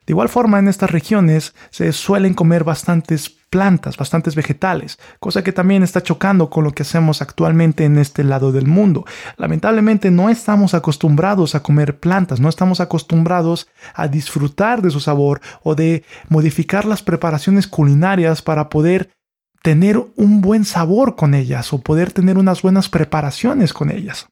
De 0.07 0.13
igual 0.13 0.29
forma, 0.29 0.57
en 0.57 0.67
estas 0.67 0.89
regiones 0.89 1.53
se 1.69 1.93
suelen 1.93 2.33
comer 2.33 2.63
bastantes 2.63 3.36
plantas, 3.49 3.97
bastantes 3.97 4.35
vegetales, 4.35 4.99
cosa 5.19 5.43
que 5.43 5.51
también 5.51 5.83
está 5.83 6.03
chocando 6.03 6.49
con 6.49 6.63
lo 6.63 6.71
que 6.71 6.83
hacemos 6.83 7.21
actualmente 7.21 7.85
en 7.85 7.97
este 7.97 8.23
lado 8.23 8.51
del 8.51 8.67
mundo. 8.67 9.05
Lamentablemente 9.37 10.11
no 10.11 10.29
estamos 10.29 10.73
acostumbrados 10.73 11.55
a 11.55 11.63
comer 11.63 11.99
plantas, 11.99 12.39
no 12.39 12.49
estamos 12.49 12.79
acostumbrados 12.79 13.67
a 13.93 14.07
disfrutar 14.07 14.81
de 14.81 14.91
su 14.91 14.99
sabor 14.99 15.41
o 15.63 15.75
de 15.75 16.03
modificar 16.29 16.85
las 16.85 17.01
preparaciones 17.01 17.67
culinarias 17.67 18.41
para 18.41 18.69
poder 18.69 19.11
tener 19.63 20.01
un 20.15 20.41
buen 20.41 20.65
sabor 20.65 21.15
con 21.15 21.33
ellas 21.33 21.73
o 21.73 21.81
poder 21.81 22.11
tener 22.11 22.37
unas 22.37 22.61
buenas 22.61 22.89
preparaciones 22.89 23.73
con 23.73 23.91
ellas. 23.91 24.27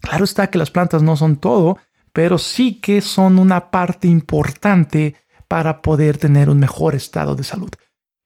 Claro 0.00 0.24
está 0.24 0.50
que 0.50 0.58
las 0.58 0.70
plantas 0.70 1.02
no 1.02 1.16
son 1.16 1.36
todo, 1.36 1.78
pero 2.12 2.38
sí 2.38 2.80
que 2.80 3.00
son 3.00 3.38
una 3.38 3.70
parte 3.70 4.08
importante 4.08 5.16
para 5.48 5.82
poder 5.82 6.18
tener 6.18 6.50
un 6.50 6.58
mejor 6.58 6.94
estado 6.94 7.34
de 7.34 7.44
salud. 7.44 7.70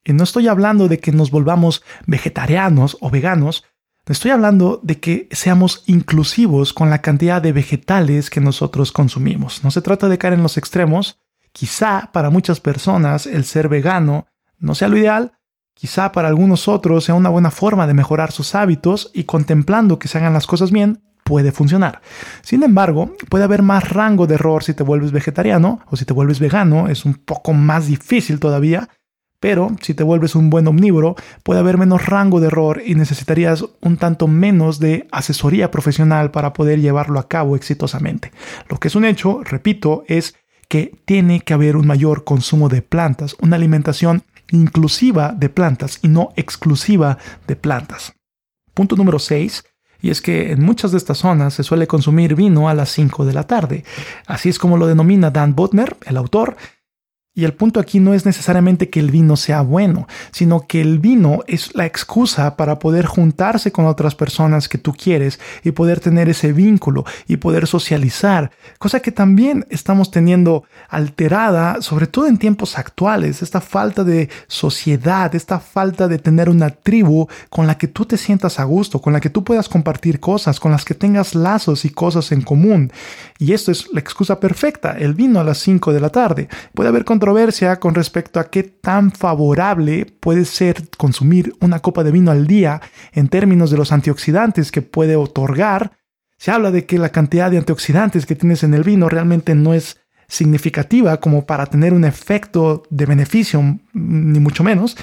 Y 0.05 0.13
no 0.13 0.25
estoy 0.25 0.49
hablando 0.49 0.89
de 0.89 0.99
que 0.99 1.13
nos 1.13 1.31
volvamos 1.31 1.83
vegetarianos 2.07 2.97
o 3.01 3.11
veganos, 3.11 3.65
estoy 4.07 4.33
hablando 4.33 4.81
de 4.83 4.99
que 4.99 5.29
seamos 5.31 5.85
inclusivos 5.87 6.73
con 6.73 6.91
la 6.91 7.01
cantidad 7.03 7.41
de 7.41 7.53
vegetales 7.53 8.31
que 8.31 8.41
nosotros 8.41 8.93
consumimos. 8.93 9.63
No 9.63 9.71
se 9.71 9.83
trata 9.83 10.09
de 10.09 10.19
caer 10.19 10.35
en 10.35 10.43
los 10.43 10.59
extremos. 10.59 11.21
Quizá 11.53 12.11
para 12.13 12.31
muchas 12.31 12.61
personas 12.61 13.27
el 13.27 13.45
ser 13.45 13.69
vegano 13.69 14.27
no 14.59 14.75
sea 14.75 14.89
lo 14.89 14.97
ideal, 14.97 15.33
quizá 15.75 16.13
para 16.13 16.29
algunos 16.29 16.69
otros 16.69 17.05
sea 17.05 17.15
una 17.15 17.29
buena 17.29 17.51
forma 17.51 17.87
de 17.87 17.95
mejorar 17.95 18.33
sus 18.33 18.55
hábitos 18.55 19.11
y 19.13 19.25
contemplando 19.25 19.99
que 19.99 20.09
se 20.09 20.19
hagan 20.19 20.33
las 20.33 20.47
cosas 20.47 20.71
bien, 20.71 21.03
puede 21.25 21.53
funcionar. 21.53 22.01
Sin 22.43 22.63
embargo, 22.63 23.15
puede 23.29 23.45
haber 23.45 23.63
más 23.63 23.91
rango 23.91 24.27
de 24.27 24.35
error 24.35 24.65
si 24.65 24.75
te 24.75 24.83
vuelves 24.83 25.13
vegetariano 25.13 25.81
o 25.91 25.97
si 25.97 26.05
te 26.05 26.13
vuelves 26.13 26.41
vegano, 26.41 26.89
es 26.89 27.05
un 27.05 27.15
poco 27.15 27.53
más 27.53 27.87
difícil 27.87 28.41
todavía, 28.41 28.89
pero 29.43 29.73
si 29.81 29.93
te 29.93 30.05
vuelves 30.05 30.37
un 30.37 30.51
buen 30.51 30.69
omnívoro, 30.69 31.17
puede 31.43 31.59
haber 31.59 31.77
menos 31.77 32.07
rango 32.07 32.39
de 32.39 32.47
error 32.47 32.81
y 32.87 32.95
necesitarías 32.95 33.65
un 33.81 33.97
tanto 33.97 34.29
menos 34.29 34.79
de 34.79 35.09
asesoría 35.11 35.73
profesional 35.73 36.31
para 36.31 36.53
poder 36.53 36.81
llevarlo 36.81 37.19
a 37.19 37.27
cabo 37.27 37.57
exitosamente. 37.57 38.31
Lo 38.69 38.79
que 38.79 38.87
es 38.87 38.95
un 38.95 39.05
hecho, 39.05 39.43
repito, 39.43 40.05
es 40.07 40.37
que 40.69 40.95
tiene 41.07 41.41
que 41.41 41.55
haber 41.55 41.77
un 41.77 41.89
mayor 41.89 42.23
consumo 42.23 42.69
de 42.69 42.83
plantas, 42.83 43.35
una 43.41 43.57
alimentación 43.57 44.23
inclusiva 44.53 45.35
de 45.37 45.49
plantas 45.49 45.99
y 46.03 46.09
no 46.09 46.29
exclusiva 46.37 47.19
de 47.49 47.57
plantas. 47.57 48.13
Punto 48.75 48.95
número 48.95 49.19
6 49.19 49.65
y 50.01 50.11
es 50.11 50.23
que 50.23 50.53
en 50.53 50.63
muchas 50.63 50.93
de 50.93 50.99
estas 50.99 51.19
zonas 51.19 51.55
se 51.55 51.65
suele 51.65 51.89
consumir 51.89 52.37
vino 52.37 52.69
a 52.69 52.75
las 52.75 52.91
5 52.91 53.25
de 53.25 53.33
la 53.33 53.49
tarde. 53.49 53.83
Así 54.25 54.49
es 54.49 54.61
como 54.61 54.77
lo 54.77 54.87
denomina 54.87 55.33
Dan 55.33 55.57
Butner, 55.57 55.97
el 56.07 56.17
autor, 56.17 56.57
y 57.35 57.45
el 57.45 57.55
punto 57.55 57.81
aquí 57.81 57.99
no 57.99 58.12
es 58.12 58.27
necesariamente 58.27 58.91
que 58.91 59.01
el 59.01 59.11
vino 59.11 59.37
sea 59.37 59.62
bueno, 59.62 60.07
sino 60.33 60.67
que 60.67 60.83
el 60.83 60.99
vino 60.99 61.41
es 61.47 61.75
la 61.75 61.87
excusa 61.87 62.57
para 62.57 62.79
poder 62.79 63.07
juntarse 63.07 63.73
con 63.73 63.87
otras 63.87 64.15
personas 64.15 64.69
que 64.69 64.77
tú 64.77 64.93
quieres 64.93 65.41
y 65.65 65.71
poder 65.71 66.01
tener 66.01 66.29
ese 66.29 66.53
vínculo 66.53 67.07
y 67.27 67.39
poder 67.39 67.67
socializar, 67.67 68.51
cosa 68.79 69.01
que 69.01 69.12
también 69.12 69.65
estamos 69.71 70.11
teniendo 70.11 70.65
alterada, 70.91 71.81
sobre 71.81 72.07
todo 72.07 72.27
en 72.27 72.37
tiempos 72.37 72.77
actuales, 72.77 73.41
esta 73.41 73.62
falta 73.62 74.05
de 74.05 74.29
sociedad, 74.47 75.35
esta 75.35 75.59
falta 75.59 76.09
de 76.09 76.19
tener 76.19 76.51
una 76.51 76.69
tribu 76.69 77.29
con 77.49 77.67
la 77.67 77.79
que 77.79 77.89
tú 77.89 78.05
te 78.05 78.19
sientas 78.19 78.61
a 78.61 78.65
gusto, 78.65 79.01
con 79.01 79.15
la 79.15 79.21
que 79.21 79.31
tú 79.31 79.43
puedas 79.43 79.71
compartir 79.71 80.21
cosas, 80.21 80.61
con 80.61 80.71
las 80.71 80.85
que 80.85 80.95
tengas 80.95 81.35
lazos 81.35 81.87
y 81.87 81.91
cosas 81.91 82.31
en 82.31 82.43
común. 82.43 82.93
Y 83.39 83.55
esto 83.55 83.73
es 83.73 83.91
la 83.91 84.01
excusa 84.01 84.39
perfecta, 84.39 84.93
el 84.99 85.15
vino 85.15 85.41
a 85.41 85.45
las 85.45 85.59
5 85.59 85.95
de 85.95 86.01
la 86.01 86.11
tarde. 86.11 86.49
Puede 86.75 86.91
haber 86.91 87.07
controversia 87.23 87.79
con 87.79 87.95
respecto 87.95 88.41
a 88.41 88.50
qué 88.50 88.64
tan 88.64 89.12
favorable 89.12 90.07
puede 90.07 90.45
ser 90.45 90.88
consumir 90.99 91.55
una 91.61 91.79
copa 91.79 92.02
de 92.02 92.11
vino 92.11 92.33
al 92.33 92.49
día 92.49 92.81
en 93.12 93.29
términos 93.29 93.71
de 93.71 93.76
los 93.76 93.93
antioxidantes 93.93 94.73
que 94.73 94.83
puede 94.83 95.14
otorgar. 95.14 95.93
Se 96.37 96.50
habla 96.50 96.73
de 96.73 96.85
que 96.85 96.99
la 96.99 97.11
cantidad 97.11 97.49
de 97.49 97.59
antioxidantes 97.59 98.26
que 98.26 98.35
tienes 98.35 98.64
en 98.64 98.75
el 98.75 98.83
vino 98.83 99.09
realmente 99.09 99.55
no 99.55 99.73
es 99.73 99.99
significativa 100.26 101.19
como 101.19 101.47
para 101.47 101.67
tener 101.67 101.95
un 101.95 102.05
efecto 102.05 102.83
de 102.91 103.07
beneficio, 103.07 103.79
ni 103.93 104.41
mucho 104.41 104.64
menos. 104.64 104.97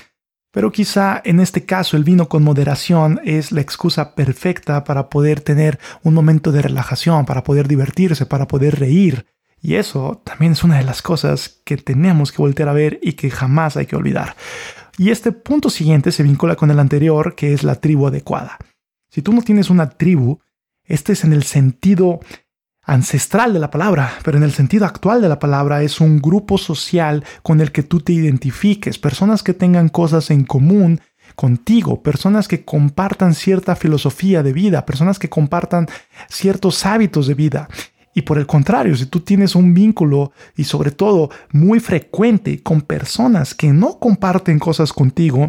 Pero 0.52 0.74
quizá 0.74 1.22
en 1.24 1.40
este 1.40 1.66
caso 1.66 1.96
el 1.96 2.04
vino 2.04 2.28
con 2.28 2.44
moderación 2.44 3.22
es 3.24 3.54
la 3.54 3.62
excusa 3.62 4.14
perfecta 4.14 4.84
para 4.84 5.08
poder 5.08 5.40
tener 5.40 5.80
un 6.04 6.14
momento 6.14 6.52
de 6.52 6.64
relajación, 6.64 7.26
para 7.26 7.46
poder 7.46 7.70
divertirse, 7.70 8.26
para 8.26 8.46
poder 8.46 8.78
reír. 8.78 9.26
Y 9.62 9.76
eso 9.76 10.22
también 10.24 10.54
es 10.54 10.64
una 10.64 10.78
de 10.78 10.84
las 10.84 11.02
cosas 11.02 11.62
que 11.66 11.78
tenemos 11.78 12.32
que 12.32 12.42
voltear 12.42 12.70
a 12.70 12.74
ver 12.74 13.00
y 13.02 13.14
que 13.14 13.30
jamás 13.30 13.78
hay 13.78 13.86
que 13.86 13.96
olvidar. 13.96 14.36
Y 14.98 15.12
este 15.12 15.32
punto 15.32 15.70
siguiente 15.70 16.12
se 16.12 16.24
vincula 16.24 16.56
con 16.56 16.72
el 16.72 16.80
anterior, 16.80 17.36
que 17.36 17.54
es 17.54 17.64
la 17.64 17.76
tribu 17.76 18.08
adecuada. 18.08 18.58
Si 19.10 19.22
tú 19.22 19.34
no 19.34 19.42
tienes 19.42 19.70
una 19.70 19.90
tribu, 19.90 20.40
este 20.84 21.14
es 21.14 21.24
en 21.24 21.34
el 21.34 21.44
sentido 21.44 22.20
ancestral 22.84 23.54
de 23.54 23.60
la 23.60 23.70
palabra, 23.70 24.14
pero 24.24 24.38
en 24.38 24.44
el 24.44 24.52
sentido 24.52 24.86
actual 24.86 25.22
de 25.22 25.30
la 25.30 25.40
palabra 25.40 25.84
es 25.84 26.02
un 26.02 26.20
grupo 26.20 26.58
social 26.58 27.24
con 27.44 27.62
el 27.62 27.72
que 27.72 27.84
tú 27.84 28.02
te 28.02 28.14
identifiques, 28.14 28.98
personas 28.98 29.44
que 29.44 29.54
tengan 29.54 29.90
cosas 29.90 30.32
en 30.32 30.44
común 30.44 31.00
contigo, 31.36 32.02
personas 32.02 32.48
que 32.48 32.66
compartan 32.66 33.36
cierta 33.36 33.76
filosofía 33.76 34.42
de 34.42 34.54
vida, 34.54 34.86
personas 34.86 35.20
que 35.20 35.30
compartan 35.30 35.88
ciertos 36.28 36.86
hábitos 36.86 37.28
de 37.28 37.36
vida. 37.36 37.70
Y 38.20 38.24
por 38.24 38.38
el 38.38 38.48
contrario, 38.48 38.98
si 38.98 39.06
tú 39.06 39.22
tienes 39.22 39.56
un 39.56 39.74
vínculo 39.74 40.34
y 40.58 40.66
sobre 40.66 40.92
todo 40.92 41.30
muy 41.54 41.80
frecuente 41.80 42.62
con 42.62 42.82
personas 42.82 43.56
que 43.56 43.72
no 43.72 43.98
comparten 43.98 44.60
cosas 44.60 44.92
contigo, 44.92 45.48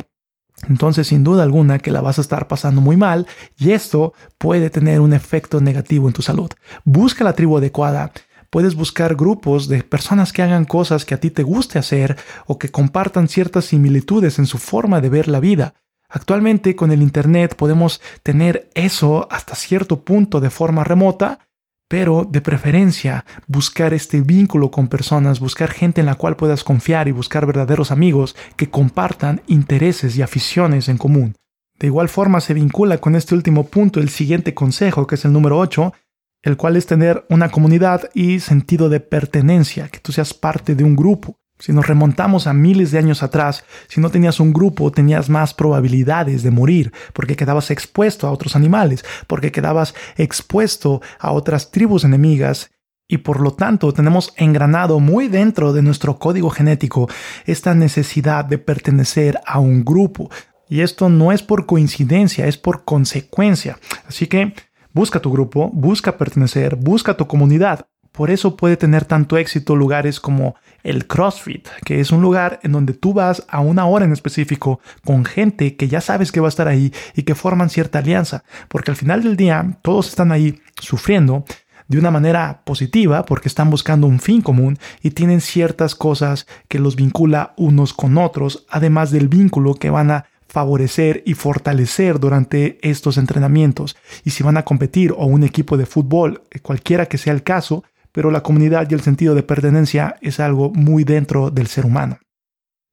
entonces 0.68 1.08
sin 1.08 1.24
duda 1.24 1.42
alguna 1.42 1.80
que 1.80 1.90
la 1.90 2.00
vas 2.00 2.18
a 2.18 2.20
estar 2.20 2.46
pasando 2.46 2.80
muy 2.80 2.96
mal 2.96 3.26
y 3.58 3.72
esto 3.72 4.12
puede 4.38 4.70
tener 4.70 5.00
un 5.00 5.12
efecto 5.12 5.60
negativo 5.60 6.06
en 6.06 6.12
tu 6.12 6.22
salud. 6.22 6.48
Busca 6.84 7.24
la 7.24 7.32
tribu 7.32 7.58
adecuada. 7.58 8.12
Puedes 8.50 8.76
buscar 8.76 9.16
grupos 9.16 9.66
de 9.66 9.82
personas 9.82 10.32
que 10.32 10.42
hagan 10.42 10.64
cosas 10.64 11.04
que 11.04 11.14
a 11.14 11.18
ti 11.18 11.32
te 11.32 11.42
guste 11.42 11.80
hacer 11.80 12.16
o 12.46 12.56
que 12.56 12.70
compartan 12.70 13.26
ciertas 13.26 13.64
similitudes 13.64 14.38
en 14.38 14.46
su 14.46 14.58
forma 14.58 15.00
de 15.00 15.08
ver 15.08 15.26
la 15.26 15.40
vida. 15.40 15.74
Actualmente 16.08 16.76
con 16.76 16.92
el 16.92 17.02
Internet 17.02 17.56
podemos 17.56 18.00
tener 18.22 18.70
eso 18.74 19.26
hasta 19.28 19.56
cierto 19.56 20.04
punto 20.04 20.38
de 20.38 20.50
forma 20.50 20.84
remota, 20.84 21.40
pero 21.90 22.24
de 22.24 22.40
preferencia 22.40 23.24
buscar 23.48 23.92
este 23.92 24.20
vínculo 24.20 24.70
con 24.70 24.86
personas, 24.86 25.40
buscar 25.40 25.72
gente 25.72 26.00
en 26.00 26.06
la 26.06 26.14
cual 26.14 26.36
puedas 26.36 26.62
confiar 26.62 27.08
y 27.08 27.10
buscar 27.10 27.46
verdaderos 27.46 27.90
amigos 27.90 28.36
que 28.54 28.70
compartan 28.70 29.42
intereses 29.48 30.16
y 30.16 30.22
aficiones 30.22 30.88
en 30.88 30.98
común. 30.98 31.34
De 31.80 31.88
igual 31.88 32.08
forma 32.08 32.40
se 32.40 32.54
vincula 32.54 32.98
con 32.98 33.16
este 33.16 33.34
último 33.34 33.66
punto 33.66 33.98
el 33.98 34.08
siguiente 34.08 34.54
consejo, 34.54 35.08
que 35.08 35.16
es 35.16 35.24
el 35.24 35.32
número 35.32 35.58
8, 35.58 35.92
el 36.42 36.56
cual 36.56 36.76
es 36.76 36.86
tener 36.86 37.26
una 37.28 37.48
comunidad 37.48 38.08
y 38.14 38.38
sentido 38.38 38.88
de 38.88 39.00
pertenencia, 39.00 39.88
que 39.88 39.98
tú 39.98 40.12
seas 40.12 40.32
parte 40.32 40.76
de 40.76 40.84
un 40.84 40.94
grupo. 40.94 41.40
Si 41.60 41.72
nos 41.72 41.86
remontamos 41.86 42.46
a 42.46 42.54
miles 42.54 42.90
de 42.90 42.98
años 42.98 43.22
atrás, 43.22 43.64
si 43.86 44.00
no 44.00 44.10
tenías 44.10 44.40
un 44.40 44.52
grupo, 44.52 44.90
tenías 44.90 45.28
más 45.28 45.54
probabilidades 45.54 46.42
de 46.42 46.50
morir, 46.50 46.92
porque 47.12 47.36
quedabas 47.36 47.70
expuesto 47.70 48.26
a 48.26 48.32
otros 48.32 48.56
animales, 48.56 49.04
porque 49.26 49.52
quedabas 49.52 49.94
expuesto 50.16 51.02
a 51.18 51.32
otras 51.32 51.70
tribus 51.70 52.04
enemigas, 52.04 52.70
y 53.06 53.18
por 53.18 53.40
lo 53.40 53.52
tanto 53.52 53.92
tenemos 53.92 54.32
engranado 54.36 55.00
muy 55.00 55.28
dentro 55.28 55.72
de 55.72 55.82
nuestro 55.82 56.18
código 56.18 56.48
genético 56.48 57.08
esta 57.44 57.74
necesidad 57.74 58.44
de 58.44 58.58
pertenecer 58.58 59.40
a 59.44 59.58
un 59.58 59.84
grupo. 59.84 60.30
Y 60.68 60.82
esto 60.82 61.08
no 61.08 61.32
es 61.32 61.42
por 61.42 61.66
coincidencia, 61.66 62.46
es 62.46 62.56
por 62.56 62.84
consecuencia. 62.84 63.80
Así 64.06 64.28
que 64.28 64.54
busca 64.92 65.18
tu 65.18 65.32
grupo, 65.32 65.68
busca 65.74 66.16
pertenecer, 66.16 66.76
busca 66.76 67.16
tu 67.16 67.26
comunidad. 67.26 67.88
Por 68.12 68.30
eso 68.30 68.56
puede 68.56 68.76
tener 68.76 69.04
tanto 69.04 69.36
éxito 69.36 69.76
lugares 69.76 70.20
como 70.20 70.56
el 70.82 71.06
CrossFit, 71.06 71.68
que 71.84 72.00
es 72.00 72.10
un 72.10 72.22
lugar 72.22 72.60
en 72.62 72.72
donde 72.72 72.92
tú 72.92 73.12
vas 73.12 73.44
a 73.48 73.60
una 73.60 73.86
hora 73.86 74.04
en 74.04 74.12
específico 74.12 74.80
con 75.04 75.24
gente 75.24 75.76
que 75.76 75.88
ya 75.88 76.00
sabes 76.00 76.32
que 76.32 76.40
va 76.40 76.48
a 76.48 76.50
estar 76.50 76.68
ahí 76.68 76.92
y 77.14 77.22
que 77.22 77.34
forman 77.34 77.70
cierta 77.70 77.98
alianza, 77.98 78.44
porque 78.68 78.90
al 78.90 78.96
final 78.96 79.22
del 79.22 79.36
día 79.36 79.78
todos 79.82 80.08
están 80.08 80.32
ahí 80.32 80.60
sufriendo 80.80 81.44
de 81.90 81.98
una 81.98 82.10
manera 82.12 82.62
positiva 82.64 83.24
porque 83.24 83.48
están 83.48 83.68
buscando 83.68 84.06
un 84.06 84.20
fin 84.20 84.42
común 84.42 84.78
y 85.02 85.10
tienen 85.10 85.40
ciertas 85.40 85.94
cosas 85.96 86.46
que 86.68 86.78
los 86.78 86.94
vincula 86.94 87.52
unos 87.56 87.92
con 87.92 88.16
otros, 88.16 88.64
además 88.70 89.10
del 89.10 89.28
vínculo 89.28 89.74
que 89.74 89.90
van 89.90 90.12
a 90.12 90.26
favorecer 90.46 91.22
y 91.26 91.34
fortalecer 91.34 92.18
durante 92.18 92.78
estos 92.82 93.18
entrenamientos. 93.18 93.96
Y 94.24 94.30
si 94.30 94.42
van 94.42 94.56
a 94.56 94.64
competir 94.64 95.12
o 95.12 95.24
un 95.26 95.42
equipo 95.42 95.76
de 95.76 95.86
fútbol, 95.86 96.42
cualquiera 96.62 97.06
que 97.06 97.18
sea 97.18 97.32
el 97.32 97.42
caso, 97.42 97.84
pero 98.12 98.30
la 98.30 98.42
comunidad 98.42 98.88
y 98.90 98.94
el 98.94 99.00
sentido 99.00 99.34
de 99.34 99.42
pertenencia 99.42 100.16
es 100.20 100.40
algo 100.40 100.70
muy 100.70 101.04
dentro 101.04 101.50
del 101.50 101.66
ser 101.66 101.86
humano. 101.86 102.18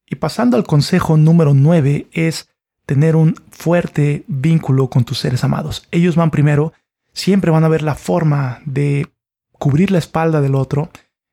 Y 0.05 0.15
pasando 0.15 0.57
al 0.57 0.63
consejo 0.63 1.17
número 1.17 1.53
9 1.53 2.07
es 2.11 2.49
tener 2.85 3.15
un 3.15 3.35
fuerte 3.51 4.23
vínculo 4.27 4.89
con 4.89 5.03
tus 5.03 5.19
seres 5.19 5.43
amados. 5.43 5.87
Ellos 5.91 6.15
van 6.15 6.31
primero, 6.31 6.73
siempre 7.13 7.51
van 7.51 7.65
a 7.65 7.69
ver 7.69 7.81
la 7.81 7.95
forma 7.95 8.61
de 8.65 9.07
cubrir 9.51 9.91
la 9.91 9.97
espalda 9.97 10.39
del 10.39 10.55
otro. 10.55 10.89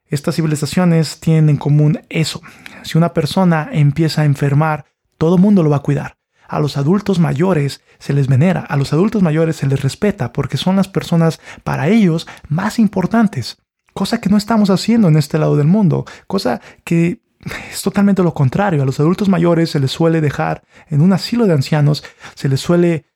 Estas 0.07 0.35
civilizaciones 0.35 1.21
tienen 1.21 1.51
en 1.51 1.57
común 1.57 2.01
eso. 2.09 2.43
Si 2.83 2.99
una 2.99 3.15
persona 3.15 3.69
empieza 3.73 4.23
a 4.23 4.25
enfermar, 4.25 4.87
todo 5.19 5.37
el 5.37 5.43
mundo 5.43 5.63
lo 5.63 5.71
va 5.71 5.77
a 5.77 5.83
cuidar. 5.83 6.17
A 6.49 6.59
los 6.59 6.77
adultos 6.77 7.21
mayores 7.21 7.81
se 7.99 8.13
les 8.13 8.27
venera, 8.27 8.61
a 8.61 8.77
los 8.77 8.93
adultos 8.93 9.23
mayores 9.23 9.57
se 9.57 9.67
les 9.67 9.81
respeta 9.81 10.33
porque 10.33 10.57
son 10.57 10.77
las 10.77 10.89
personas 10.89 11.41
para 11.63 11.89
ellos 11.89 12.27
más 12.49 12.79
importantes 12.79 13.64
cosa 13.95 14.21
que 14.21 14.29
no 14.29 14.37
estamos 14.37 14.69
haciendo 14.71 15.09
en 15.09 15.17
este 15.17 15.39
lado 15.39 15.57
del 15.57 15.67
mundo, 15.67 16.05
cosa 16.27 16.61
que 16.85 17.23
es 17.71 17.83
totalmente 17.83 18.23
lo 18.23 18.35
contrario. 18.35 18.83
A 18.83 18.87
los 18.87 19.01
adultos 19.01 19.29
mayores 19.29 19.71
se 19.71 19.81
les 19.81 19.91
suele 19.91 20.21
dejar 20.21 20.63
en 20.89 21.01
un 21.01 21.13
asilo 21.13 21.47
de 21.47 21.55
ancianos, 21.55 22.05
se 22.35 22.49
les 22.49 22.61
suele 22.61 23.07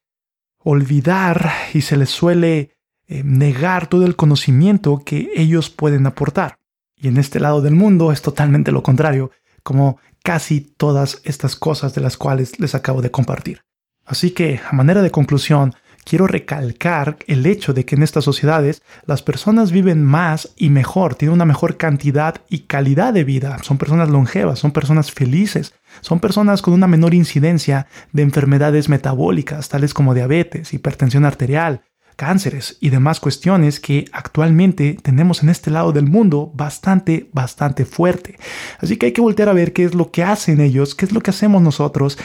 olvidar 0.58 1.52
y 1.74 1.82
se 1.82 1.96
les 1.96 2.10
suele 2.10 2.76
eh, 3.06 3.22
negar 3.24 3.86
todo 3.86 4.04
el 4.06 4.16
conocimiento 4.16 5.02
que 5.04 5.30
ellos 5.34 5.70
pueden 5.70 6.06
aportar. 6.06 6.58
Y 6.96 7.08
en 7.08 7.16
este 7.16 7.40
lado 7.40 7.60
del 7.60 7.74
mundo 7.74 8.12
es 8.12 8.22
totalmente 8.22 8.72
lo 8.72 8.82
contrario, 8.82 9.30
como 9.62 9.98
casi 10.22 10.60
todas 10.60 11.20
estas 11.24 11.56
cosas 11.56 11.94
de 11.94 12.00
las 12.00 12.16
cuales 12.16 12.58
les 12.58 12.74
acabo 12.74 13.02
de 13.02 13.10
compartir. 13.10 13.62
Así 14.04 14.30
que, 14.30 14.60
a 14.68 14.74
manera 14.74 15.02
de 15.02 15.10
conclusión, 15.10 15.74
quiero 16.08 16.26
recalcar 16.26 17.18
el 17.26 17.44
hecho 17.44 17.74
de 17.74 17.84
que 17.84 17.94
en 17.94 18.02
estas 18.02 18.24
sociedades 18.24 18.82
las 19.04 19.22
personas 19.22 19.72
viven 19.72 20.02
más 20.02 20.54
y 20.56 20.70
mejor, 20.70 21.14
tienen 21.14 21.34
una 21.34 21.44
mejor 21.44 21.76
cantidad 21.76 22.36
y 22.48 22.60
calidad 22.60 23.12
de 23.12 23.24
vida, 23.24 23.58
son 23.62 23.76
personas 23.76 24.08
longevas, 24.08 24.58
son 24.58 24.72
personas 24.72 25.12
felices, 25.12 25.74
son 26.00 26.18
personas 26.18 26.62
con 26.62 26.72
una 26.72 26.86
menor 26.86 27.12
incidencia 27.12 27.86
de 28.12 28.22
enfermedades 28.22 28.88
metabólicas, 28.88 29.68
tales 29.68 29.92
como 29.92 30.14
diabetes, 30.14 30.72
hipertensión 30.72 31.26
arterial, 31.26 31.82
cánceres 32.16 32.78
y 32.80 32.88
demás 32.88 33.20
cuestiones 33.20 33.78
que 33.78 34.06
actualmente 34.12 34.96
tenemos 35.02 35.42
en 35.42 35.50
este 35.50 35.70
lado 35.70 35.92
del 35.92 36.06
mundo 36.06 36.50
bastante, 36.54 37.28
bastante 37.32 37.84
fuerte. 37.84 38.38
Así 38.80 38.96
que 38.96 39.06
hay 39.06 39.12
que 39.12 39.20
voltear 39.20 39.48
a 39.48 39.52
ver 39.52 39.72
qué 39.72 39.84
es 39.84 39.94
lo 39.94 40.10
que 40.10 40.24
hacen 40.24 40.60
ellos, 40.60 40.96
qué 40.96 41.04
es 41.04 41.12
lo 41.12 41.20
que 41.20 41.30
hacemos 41.30 41.62
nosotros, 41.62 42.18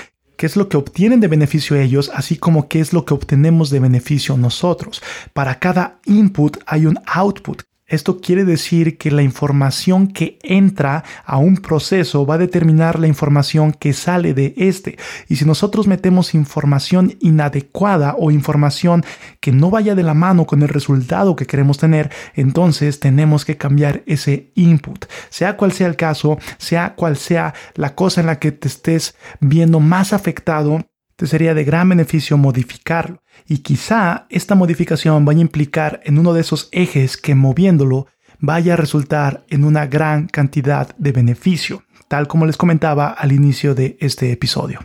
qué 0.43 0.47
es 0.47 0.57
lo 0.57 0.67
que 0.67 0.75
obtienen 0.75 1.21
de 1.21 1.29
beneficio 1.29 1.77
ellos, 1.77 2.11
así 2.13 2.35
como 2.35 2.67
qué 2.67 2.81
es 2.81 2.91
lo 2.91 3.05
que 3.05 3.13
obtenemos 3.13 3.69
de 3.69 3.79
beneficio 3.79 4.35
nosotros. 4.35 5.01
Para 5.31 5.57
cada 5.57 6.01
input 6.03 6.57
hay 6.65 6.85
un 6.85 6.99
output. 7.05 7.61
Esto 7.85 8.21
quiere 8.21 8.45
decir 8.45 8.97
que 8.97 9.11
la 9.11 9.23
información 9.23 10.07
que 10.07 10.39
entra 10.41 11.03
a 11.25 11.37
un 11.37 11.57
proceso 11.57 12.25
va 12.25 12.35
a 12.35 12.37
determinar 12.37 12.97
la 12.97 13.07
información 13.07 13.73
que 13.73 13.91
sale 13.91 14.33
de 14.33 14.53
este. 14.55 14.97
Y 15.27 15.35
si 15.35 15.45
nosotros 15.45 15.85
metemos 15.85 16.33
información 16.33 17.17
inadecuada 17.19 18.15
o 18.17 18.31
información 18.31 19.03
que 19.41 19.51
no 19.51 19.69
vaya 19.69 19.95
de 19.95 20.03
la 20.03 20.13
mano 20.13 20.45
con 20.45 20.61
el 20.61 20.69
resultado 20.69 21.35
que 21.35 21.45
queremos 21.45 21.77
tener, 21.77 22.09
entonces 22.35 23.01
tenemos 23.01 23.43
que 23.43 23.57
cambiar 23.57 24.01
ese 24.05 24.51
input. 24.55 25.05
Sea 25.29 25.57
cual 25.57 25.73
sea 25.73 25.87
el 25.87 25.97
caso, 25.97 26.39
sea 26.57 26.95
cual 26.95 27.17
sea 27.17 27.53
la 27.75 27.95
cosa 27.95 28.21
en 28.21 28.27
la 28.27 28.39
que 28.39 28.53
te 28.53 28.69
estés 28.69 29.15
viendo 29.41 29.81
más 29.81 30.13
afectado, 30.13 30.85
te 31.15 31.27
sería 31.27 31.53
de 31.53 31.63
gran 31.63 31.89
beneficio 31.89 32.37
modificarlo. 32.37 33.21
Y 33.47 33.59
quizá 33.59 34.25
esta 34.29 34.55
modificación 34.55 35.25
vaya 35.25 35.39
a 35.39 35.41
implicar 35.41 36.01
en 36.03 36.17
uno 36.19 36.33
de 36.33 36.41
esos 36.41 36.69
ejes 36.71 37.17
que 37.17 37.35
moviéndolo 37.35 38.07
vaya 38.39 38.73
a 38.73 38.77
resultar 38.77 39.45
en 39.49 39.63
una 39.63 39.85
gran 39.87 40.27
cantidad 40.27 40.95
de 40.97 41.11
beneficio, 41.11 41.83
tal 42.07 42.27
como 42.27 42.45
les 42.45 42.57
comentaba 42.57 43.09
al 43.09 43.31
inicio 43.31 43.73
de 43.73 43.97
este 44.01 44.31
episodio. 44.31 44.79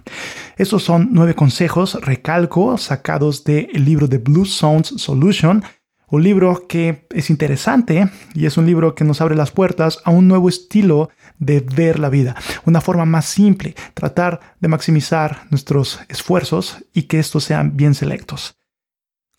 Estos 0.57 0.85
son 0.85 1.09
nueve 1.11 1.35
consejos, 1.35 1.99
recalco, 2.01 2.79
sacados 2.79 3.45
del 3.45 3.69
libro 3.85 4.07
de 4.07 4.19
Blue 4.19 4.45
Sounds 4.45 4.95
Solution, 4.97 5.65
un 6.11 6.23
libro 6.23 6.67
que 6.69 7.07
es 7.11 7.31
interesante 7.31 8.11
y 8.35 8.47
es 8.47 8.57
un 8.57 8.67
libro 8.67 8.95
que 8.95 9.05
nos 9.05 9.21
abre 9.21 9.37
las 9.37 9.51
puertas 9.51 9.99
a 10.05 10.11
un 10.11 10.29
nuevo 10.29 10.49
estilo 10.49 11.11
de 11.39 11.61
ver 11.61 11.99
la 11.99 12.09
vida, 12.09 12.37
una 12.65 12.81
forma 12.81 13.05
más 13.05 13.27
simple, 13.27 13.75
tratar 13.95 14.41
de 14.61 14.69
maximizar 14.69 15.47
nuestros 15.51 16.01
esfuerzos 16.09 16.85
y 16.93 17.03
que 17.03 17.19
estos 17.19 17.45
sean 17.45 17.77
bien 17.77 17.95
selectos. 17.95 18.55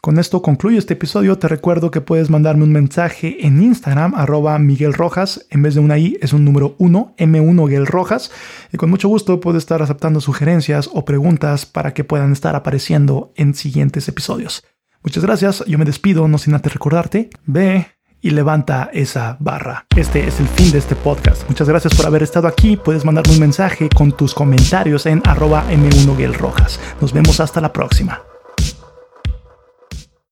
Con 0.02 0.18
esto 0.18 0.42
concluyo 0.42 0.80
este 0.80 0.94
episodio. 0.94 1.38
Te 1.40 1.50
recuerdo 1.50 1.92
que 1.92 2.00
puedes 2.00 2.30
mandarme 2.30 2.64
un 2.64 2.72
mensaje 2.72 3.46
en 3.46 3.62
Instagram, 3.62 4.16
arroba 4.16 4.58
Miguel 4.58 4.94
Rojas. 4.94 5.46
En 5.50 5.62
vez 5.62 5.76
de 5.76 5.82
una 5.82 5.98
I 5.98 6.18
es 6.22 6.32
un 6.32 6.46
número 6.46 6.76
1, 6.78 7.16
M1 7.18 7.66
Miguel 7.66 7.86
Rojas. 7.86 8.32
Y 8.72 8.78
con 8.78 8.90
mucho 8.90 9.10
gusto 9.10 9.42
puedo 9.42 9.58
estar 9.58 9.82
aceptando 9.82 10.22
sugerencias 10.22 10.90
o 10.94 11.04
preguntas 11.04 11.66
para 11.66 11.94
que 11.94 12.06
puedan 12.06 12.32
estar 12.32 12.56
apareciendo 12.56 13.34
en 13.36 13.54
siguientes 13.54 14.08
episodios. 14.08 14.64
Muchas 15.04 15.24
gracias. 15.24 15.64
Yo 15.66 15.78
me 15.78 15.86
despido, 15.86 16.28
no 16.28 16.38
sin 16.38 16.54
antes 16.54 16.74
recordarte. 16.74 17.30
Ve 17.46 17.88
y 18.22 18.32
levanta 18.32 18.90
esa 18.94 19.38
barra. 19.40 19.86
Este 19.96 20.28
es 20.28 20.40
el 20.40 20.48
fin 20.48 20.72
de 20.72 20.78
este 20.78 20.96
podcast. 20.96 21.48
Muchas 21.48 21.70
gracias 21.70 21.96
por 21.96 22.06
haber 22.06 22.24
estado 22.24 22.48
aquí. 22.48 22.76
Puedes 22.76 23.06
mandarme 23.06 23.34
un 23.34 23.40
mensaje 23.40 23.90
con 23.90 24.12
tus 24.12 24.34
comentarios 24.34 25.06
en 25.06 25.22
arroba 25.26 25.66
M1 25.70 26.34
Rojas. 26.34 26.80
Nos 27.00 27.14
vemos 27.14 27.40
hasta 27.40 27.62
la 27.62 27.72
próxima. 27.72 28.29